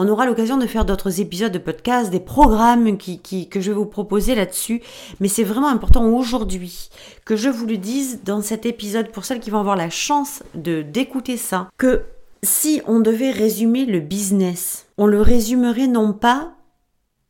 On 0.00 0.06
aura 0.08 0.26
l'occasion 0.26 0.58
de 0.58 0.66
faire 0.68 0.84
d'autres 0.84 1.20
épisodes 1.20 1.50
de 1.50 1.58
podcast, 1.58 2.12
des 2.12 2.20
programmes 2.20 2.96
qui, 2.96 3.48
que 3.48 3.60
je 3.60 3.72
vais 3.72 3.76
vous 3.76 3.84
proposer 3.84 4.36
là-dessus. 4.36 4.80
Mais 5.18 5.26
c'est 5.26 5.42
vraiment 5.42 5.66
important 5.66 6.06
aujourd'hui 6.06 6.88
que 7.24 7.34
je 7.34 7.48
vous 7.48 7.66
le 7.66 7.78
dise 7.78 8.20
dans 8.24 8.40
cet 8.40 8.64
épisode 8.64 9.10
pour 9.10 9.24
celles 9.24 9.40
qui 9.40 9.50
vont 9.50 9.58
avoir 9.58 9.74
la 9.74 9.90
chance 9.90 10.44
de 10.54 10.82
d'écouter 10.82 11.36
ça, 11.36 11.68
que 11.78 12.04
si 12.44 12.80
on 12.86 13.00
devait 13.00 13.32
résumer 13.32 13.86
le 13.86 13.98
business, 13.98 14.86
on 14.98 15.06
le 15.06 15.20
résumerait 15.20 15.88
non 15.88 16.12
pas 16.12 16.52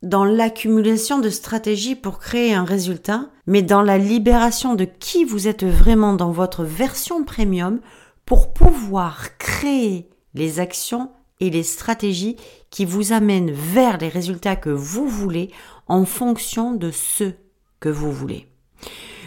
dans 0.02 0.26
l'accumulation 0.26 1.20
de 1.20 1.30
stratégies 1.30 1.96
pour 1.96 2.18
créer 2.18 2.52
un 2.52 2.64
résultat, 2.64 3.30
mais 3.46 3.62
dans 3.62 3.82
la 3.82 3.96
libération 3.96 4.74
de 4.74 4.84
qui 4.84 5.24
vous 5.24 5.48
êtes 5.48 5.64
vraiment 5.64 6.12
dans 6.12 6.32
votre 6.32 6.64
version 6.64 7.24
premium 7.24 7.80
pour 8.26 8.52
pouvoir 8.52 9.38
créer 9.38 10.10
les 10.34 10.60
actions 10.60 11.08
et 11.40 11.50
les 11.50 11.62
stratégies 11.62 12.36
qui 12.70 12.84
vous 12.84 13.12
amènent 13.12 13.50
vers 13.50 13.98
les 13.98 14.08
résultats 14.08 14.56
que 14.56 14.70
vous 14.70 15.08
voulez 15.08 15.50
en 15.86 16.04
fonction 16.04 16.74
de 16.74 16.90
ce 16.90 17.32
que 17.80 17.88
vous 17.88 18.12
voulez. 18.12 18.46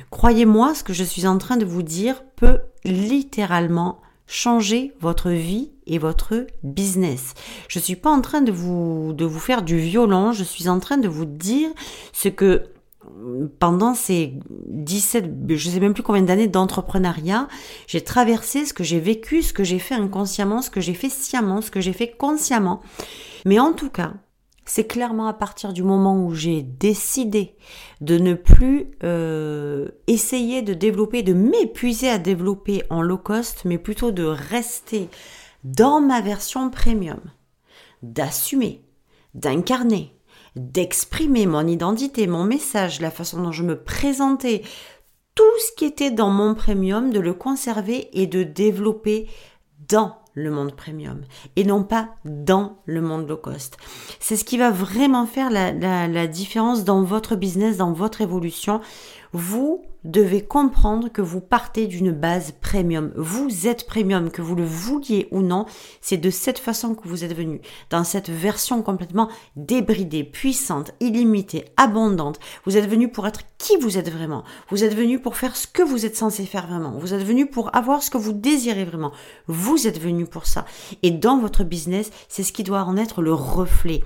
Croyez-moi, 0.09 0.75
ce 0.75 0.83
que 0.83 0.93
je 0.93 1.03
suis 1.03 1.25
en 1.25 1.37
train 1.37 1.57
de 1.57 1.65
vous 1.65 1.83
dire 1.83 2.23
peut 2.35 2.59
littéralement 2.83 4.01
changer 4.27 4.93
votre 4.99 5.29
vie 5.29 5.71
et 5.87 5.97
votre 5.99 6.47
business. 6.63 7.33
Je 7.67 7.79
suis 7.79 7.95
pas 7.95 8.09
en 8.09 8.21
train 8.21 8.41
de 8.41 8.51
vous, 8.51 9.13
de 9.13 9.25
vous 9.25 9.39
faire 9.39 9.61
du 9.61 9.77
violon, 9.77 10.31
je 10.31 10.43
suis 10.43 10.69
en 10.69 10.79
train 10.79 10.97
de 10.97 11.07
vous 11.07 11.25
dire 11.25 11.69
ce 12.13 12.29
que 12.29 12.63
pendant 13.59 13.93
ces 13.93 14.33
17, 14.67 15.25
je 15.49 15.69
sais 15.69 15.79
même 15.79 15.93
plus 15.93 16.03
combien 16.03 16.21
d'années 16.21 16.47
d'entrepreneuriat, 16.47 17.47
j'ai 17.87 18.01
traversé 18.01 18.65
ce 18.65 18.73
que 18.73 18.83
j'ai 18.83 18.99
vécu, 18.99 19.41
ce 19.41 19.53
que 19.53 19.63
j'ai 19.63 19.79
fait 19.79 19.95
inconsciemment, 19.95 20.61
ce 20.61 20.69
que 20.69 20.81
j'ai 20.81 20.93
fait 20.93 21.09
sciemment, 21.09 21.61
ce 21.61 21.71
que 21.71 21.81
j'ai 21.81 21.93
fait 21.93 22.11
consciemment. 22.11 22.81
Mais 23.45 23.59
en 23.59 23.73
tout 23.73 23.89
cas, 23.89 24.13
c'est 24.65 24.85
clairement 24.85 25.27
à 25.27 25.33
partir 25.33 25.73
du 25.73 25.83
moment 25.83 26.23
où 26.23 26.33
j'ai 26.33 26.61
décidé 26.61 27.55
de 27.99 28.17
ne 28.17 28.35
plus 28.35 28.91
euh, 29.03 29.89
essayer 30.07 30.61
de 30.61 30.73
développer, 30.73 31.23
de 31.23 31.33
m'épuiser 31.33 32.09
à 32.09 32.19
développer 32.19 32.83
en 32.89 33.01
low 33.01 33.17
cost, 33.17 33.65
mais 33.65 33.77
plutôt 33.77 34.11
de 34.11 34.23
rester 34.23 35.09
dans 35.63 36.01
ma 36.01 36.21
version 36.21 36.69
premium, 36.69 37.19
d'assumer, 38.03 38.83
d'incarner, 39.33 40.15
d'exprimer 40.55 41.45
mon 41.45 41.67
identité, 41.67 42.27
mon 42.27 42.43
message, 42.43 43.01
la 43.01 43.11
façon 43.11 43.41
dont 43.41 43.51
je 43.51 43.63
me 43.63 43.81
présentais, 43.81 44.61
tout 45.35 45.43
ce 45.59 45.71
qui 45.77 45.85
était 45.85 46.11
dans 46.11 46.29
mon 46.29 46.55
premium, 46.55 47.11
de 47.11 47.19
le 47.19 47.33
conserver 47.33 48.09
et 48.13 48.27
de 48.27 48.43
développer 48.43 49.29
dans 49.89 50.17
le 50.33 50.51
monde 50.51 50.73
premium 50.75 51.21
et 51.55 51.63
non 51.63 51.83
pas 51.83 52.09
dans 52.25 52.77
le 52.85 53.01
monde 53.01 53.27
low 53.27 53.37
cost. 53.37 53.77
C'est 54.19 54.35
ce 54.35 54.45
qui 54.45 54.57
va 54.57 54.71
vraiment 54.71 55.25
faire 55.25 55.49
la, 55.49 56.27
différence 56.27 56.83
dans 56.83 57.03
votre 57.03 57.35
business, 57.35 57.77
dans 57.77 57.91
votre 57.91 58.21
évolution. 58.21 58.81
Vous 59.33 59.83
devez 60.03 60.43
comprendre 60.43 61.09
que 61.09 61.21
vous 61.21 61.41
partez 61.41 61.87
d'une 61.87 62.11
base 62.11 62.53
premium. 62.59 63.11
Vous 63.15 63.67
êtes 63.67 63.85
premium, 63.85 64.31
que 64.31 64.41
vous 64.41 64.55
le 64.55 64.65
vouliez 64.65 65.27
ou 65.31 65.41
non, 65.41 65.65
c'est 66.01 66.17
de 66.17 66.29
cette 66.29 66.59
façon 66.59 66.95
que 66.95 67.07
vous 67.07 67.23
êtes 67.23 67.35
venu, 67.35 67.61
dans 67.89 68.03
cette 68.03 68.29
version 68.29 68.81
complètement 68.81 69.29
débridée, 69.55 70.23
puissante, 70.23 70.91
illimitée, 70.99 71.65
abondante. 71.77 72.39
Vous 72.65 72.77
êtes 72.77 72.89
venu 72.89 73.09
pour 73.09 73.27
être 73.27 73.41
qui 73.57 73.77
vous 73.77 73.97
êtes 73.97 74.09
vraiment. 74.09 74.43
Vous 74.69 74.83
êtes 74.83 74.95
venu 74.95 75.19
pour 75.19 75.37
faire 75.37 75.55
ce 75.55 75.67
que 75.67 75.83
vous 75.83 76.05
êtes 76.05 76.17
censé 76.17 76.45
faire 76.45 76.67
vraiment. 76.67 76.97
Vous 76.97 77.13
êtes 77.13 77.23
venu 77.23 77.45
pour 77.45 77.75
avoir 77.75 78.01
ce 78.01 78.09
que 78.09 78.17
vous 78.17 78.33
désirez 78.33 78.85
vraiment. 78.85 79.11
Vous 79.47 79.87
êtes 79.87 79.99
venu 79.99 80.25
pour 80.25 80.47
ça. 80.47 80.65
Et 81.03 81.11
dans 81.11 81.37
votre 81.37 81.63
business, 81.63 82.09
c'est 82.27 82.43
ce 82.43 82.53
qui 82.53 82.63
doit 82.63 82.83
en 82.83 82.97
être 82.97 83.21
le 83.21 83.33
reflet. 83.33 84.03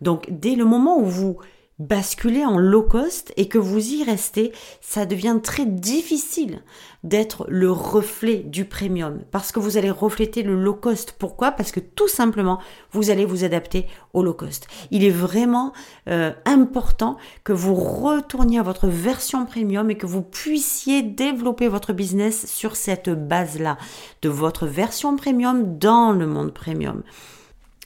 Donc, 0.00 0.26
dès 0.30 0.54
le 0.54 0.64
moment 0.64 0.98
où 0.98 1.06
vous 1.06 1.38
basculer 1.78 2.44
en 2.44 2.58
low 2.58 2.82
cost 2.82 3.32
et 3.36 3.48
que 3.48 3.58
vous 3.58 3.92
y 3.92 4.02
restez, 4.02 4.52
ça 4.80 5.06
devient 5.06 5.38
très 5.42 5.64
difficile 5.64 6.62
d'être 7.04 7.46
le 7.48 7.70
reflet 7.70 8.38
du 8.38 8.64
premium 8.64 9.20
parce 9.30 9.52
que 9.52 9.60
vous 9.60 9.76
allez 9.76 9.90
refléter 9.90 10.42
le 10.42 10.60
low 10.60 10.74
cost. 10.74 11.14
Pourquoi? 11.18 11.52
Parce 11.52 11.70
que 11.70 11.80
tout 11.80 12.08
simplement, 12.08 12.58
vous 12.90 13.10
allez 13.10 13.24
vous 13.24 13.44
adapter 13.44 13.86
au 14.12 14.22
low 14.24 14.34
cost. 14.34 14.66
Il 14.90 15.04
est 15.04 15.10
vraiment 15.10 15.72
euh, 16.08 16.32
important 16.44 17.16
que 17.44 17.52
vous 17.52 17.74
retourniez 17.74 18.58
à 18.58 18.64
votre 18.64 18.88
version 18.88 19.46
premium 19.46 19.90
et 19.90 19.96
que 19.96 20.06
vous 20.06 20.22
puissiez 20.22 21.02
développer 21.02 21.68
votre 21.68 21.92
business 21.92 22.46
sur 22.46 22.74
cette 22.74 23.10
base-là 23.10 23.78
de 24.22 24.28
votre 24.28 24.66
version 24.66 25.16
premium 25.16 25.78
dans 25.78 26.10
le 26.10 26.26
monde 26.26 26.52
premium. 26.52 27.02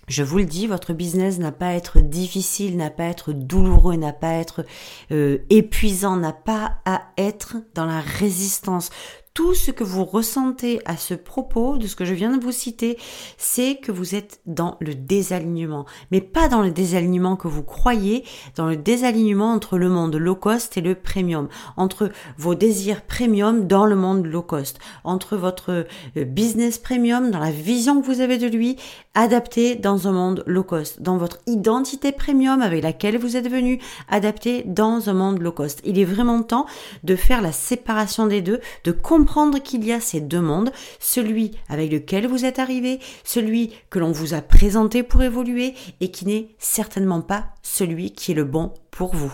Je 0.09 0.25
vous 0.25 0.39
le 0.39 0.45
dis, 0.45 0.67
votre 0.67 0.93
business 0.93 1.39
n'a 1.39 1.53
pas 1.53 1.69
à 1.69 1.75
être 1.75 2.01
difficile, 2.01 2.77
n'a 2.77 2.91
pas 2.91 3.05
à 3.05 3.11
être 3.11 3.33
douloureux, 3.33 3.95
n'a 3.95 4.13
pas 4.13 4.31
à 4.31 4.35
être 4.35 4.65
euh, 5.13 5.39
épuisant, 5.49 6.17
n'a 6.17 6.33
pas 6.33 6.81
à 6.85 7.03
être 7.17 7.57
dans 7.75 7.87
la 7.87 8.01
résistance. 8.01 8.91
Tout 9.35 9.55
ce 9.55 9.71
que 9.71 9.83
vous 9.83 10.05
ressentez 10.05 10.83
à 10.85 10.99
ce 10.99 11.15
propos 11.15 11.79
de 11.79 11.87
ce 11.87 11.97
que 11.97 12.05
je 12.05 12.13
viens 12.13 12.37
de 12.37 12.43
vous 12.43 12.53
citer, 12.53 12.99
c'est 13.39 13.77
que 13.77 13.91
vous 13.91 14.15
êtes 14.15 14.43
dans 14.45 14.77
le 14.81 14.95
désalignement. 14.95 15.87
Mais 16.11 16.21
pas 16.21 16.49
dans 16.49 16.61
le 16.61 16.71
désalignement 16.71 17.37
que 17.37 17.49
vous 17.49 17.63
croyez, 17.63 18.25
dans 18.57 18.67
le 18.67 18.77
désalignement 18.77 19.55
entre 19.55 19.79
le 19.79 19.89
monde 19.89 20.15
low 20.17 20.35
cost 20.35 20.77
et 20.77 20.83
le 20.83 20.95
premium, 20.95 21.49
entre 21.79 22.11
vos 22.37 22.55
désirs 22.55 23.01
premium 23.07 23.67
dans 23.67 23.87
le 23.87 23.97
monde 23.97 24.27
low 24.27 24.43
cost, 24.43 24.79
entre 25.03 25.39
votre 25.39 25.87
euh, 26.19 26.25
business 26.27 26.77
premium, 26.77 27.31
dans 27.31 27.39
la 27.41 27.53
vision 27.53 28.03
que 28.03 28.07
vous 28.07 28.21
avez 28.21 28.37
de 28.37 28.49
lui, 28.49 28.77
adapté 29.15 29.75
dans 29.75 30.09
un 30.09 30.13
monde 30.13 30.43
low 30.47 30.63
cost, 30.63 31.03
dans 31.03 31.17
votre 31.17 31.39
identité 31.47 32.13
premium 32.13 32.63
avec 32.63 32.83
laquelle 32.83 33.19
vous 33.19 33.37
êtes 33.37 33.49
venu, 33.49 33.79
adapté 34.09 34.63
dans 34.67 35.11
un 35.11 35.13
monde 35.13 35.41
low 35.41 35.53
cost. 35.53 35.81
Il 35.85 35.99
est 35.99 36.05
vraiment 36.05 36.43
temps 36.43 36.67
de 37.05 37.17
faire 37.17 37.43
la 37.43 37.53
séparation 37.53 38.27
des 38.27 38.41
deux, 38.41 38.61
de 38.85 38.93
comprendre 38.93 39.59
qu'il 39.59 39.85
y 39.85 39.93
a 39.93 40.01
ces 40.01 40.21
deux 40.21 40.41
mondes, 40.41 40.73
celui 40.99 41.53
avec 41.69 41.93
lequel 41.93 42.27
vous 42.27 42.45
êtes 42.45 42.59
arrivé, 42.59 43.01
celui 43.25 43.73
que 43.91 43.99
l'on 43.99 44.13
vous 44.13 44.35
a 44.35 44.41
présenté 44.41 45.03
pour 45.03 45.23
évoluer 45.23 45.75
et 46.01 46.11
qui 46.11 46.27
n'est 46.27 46.49
certainement 46.59 47.21
pas 47.21 47.47
celui 47.63 48.13
qui 48.13 48.33
est 48.33 48.37
le 48.37 48.45
bon 48.45 48.73
pour 48.91 49.15
vous. 49.15 49.33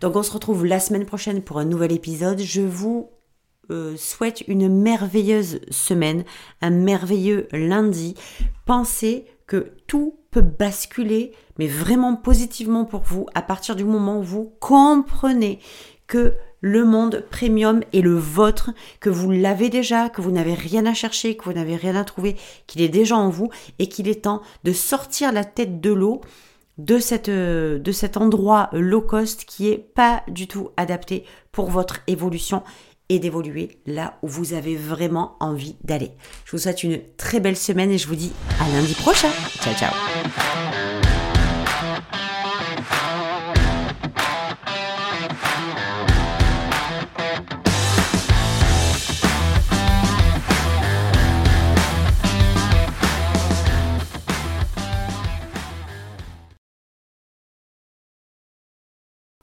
Donc 0.00 0.16
on 0.16 0.22
se 0.22 0.32
retrouve 0.32 0.64
la 0.64 0.80
semaine 0.80 1.04
prochaine 1.04 1.42
pour 1.42 1.58
un 1.58 1.66
nouvel 1.66 1.92
épisode. 1.92 2.40
Je 2.40 2.62
vous 2.62 3.10
euh, 3.70 3.96
souhaite 3.96 4.42
une 4.48 4.68
merveilleuse 4.68 5.60
semaine, 5.70 6.24
un 6.60 6.70
merveilleux 6.70 7.48
lundi. 7.52 8.14
Pensez 8.66 9.26
que 9.46 9.72
tout 9.86 10.18
peut 10.30 10.42
basculer, 10.42 11.32
mais 11.58 11.66
vraiment 11.66 12.14
positivement 12.16 12.84
pour 12.84 13.02
vous, 13.02 13.26
à 13.34 13.42
partir 13.42 13.76
du 13.76 13.84
moment 13.84 14.18
où 14.18 14.22
vous 14.22 14.52
comprenez 14.60 15.58
que 16.06 16.34
le 16.60 16.84
monde 16.84 17.24
premium 17.30 17.80
est 17.92 18.02
le 18.02 18.16
vôtre, 18.16 18.70
que 19.00 19.10
vous 19.10 19.30
l'avez 19.30 19.70
déjà, 19.70 20.08
que 20.08 20.20
vous 20.20 20.30
n'avez 20.30 20.54
rien 20.54 20.84
à 20.86 20.94
chercher, 20.94 21.36
que 21.36 21.44
vous 21.44 21.52
n'avez 21.52 21.76
rien 21.76 21.96
à 21.96 22.04
trouver, 22.04 22.36
qu'il 22.66 22.82
est 22.82 22.88
déjà 22.88 23.16
en 23.16 23.30
vous 23.30 23.48
et 23.78 23.88
qu'il 23.88 24.08
est 24.08 24.24
temps 24.24 24.42
de 24.64 24.72
sortir 24.72 25.32
la 25.32 25.44
tête 25.44 25.80
de 25.80 25.92
l'eau 25.92 26.20
de, 26.78 26.98
euh, 27.28 27.78
de 27.78 27.92
cet 27.92 28.16
endroit 28.16 28.70
low 28.72 29.00
cost 29.00 29.44
qui 29.44 29.68
est 29.68 29.78
pas 29.78 30.22
du 30.28 30.46
tout 30.46 30.70
adapté 30.76 31.24
pour 31.52 31.70
votre 31.70 32.00
évolution 32.06 32.62
et 33.10 33.18
d'évoluer 33.18 33.78
là 33.84 34.16
où 34.22 34.28
vous 34.28 34.54
avez 34.54 34.76
vraiment 34.76 35.36
envie 35.40 35.76
d'aller. 35.84 36.12
Je 36.46 36.52
vous 36.52 36.58
souhaite 36.58 36.82
une 36.82 37.00
très 37.18 37.40
belle 37.40 37.56
semaine 37.56 37.90
et 37.90 37.98
je 37.98 38.08
vous 38.08 38.14
dis 38.14 38.32
à 38.58 38.68
lundi 38.72 38.94
prochain. 38.94 39.30
Ciao 39.60 39.74
ciao 39.74 39.92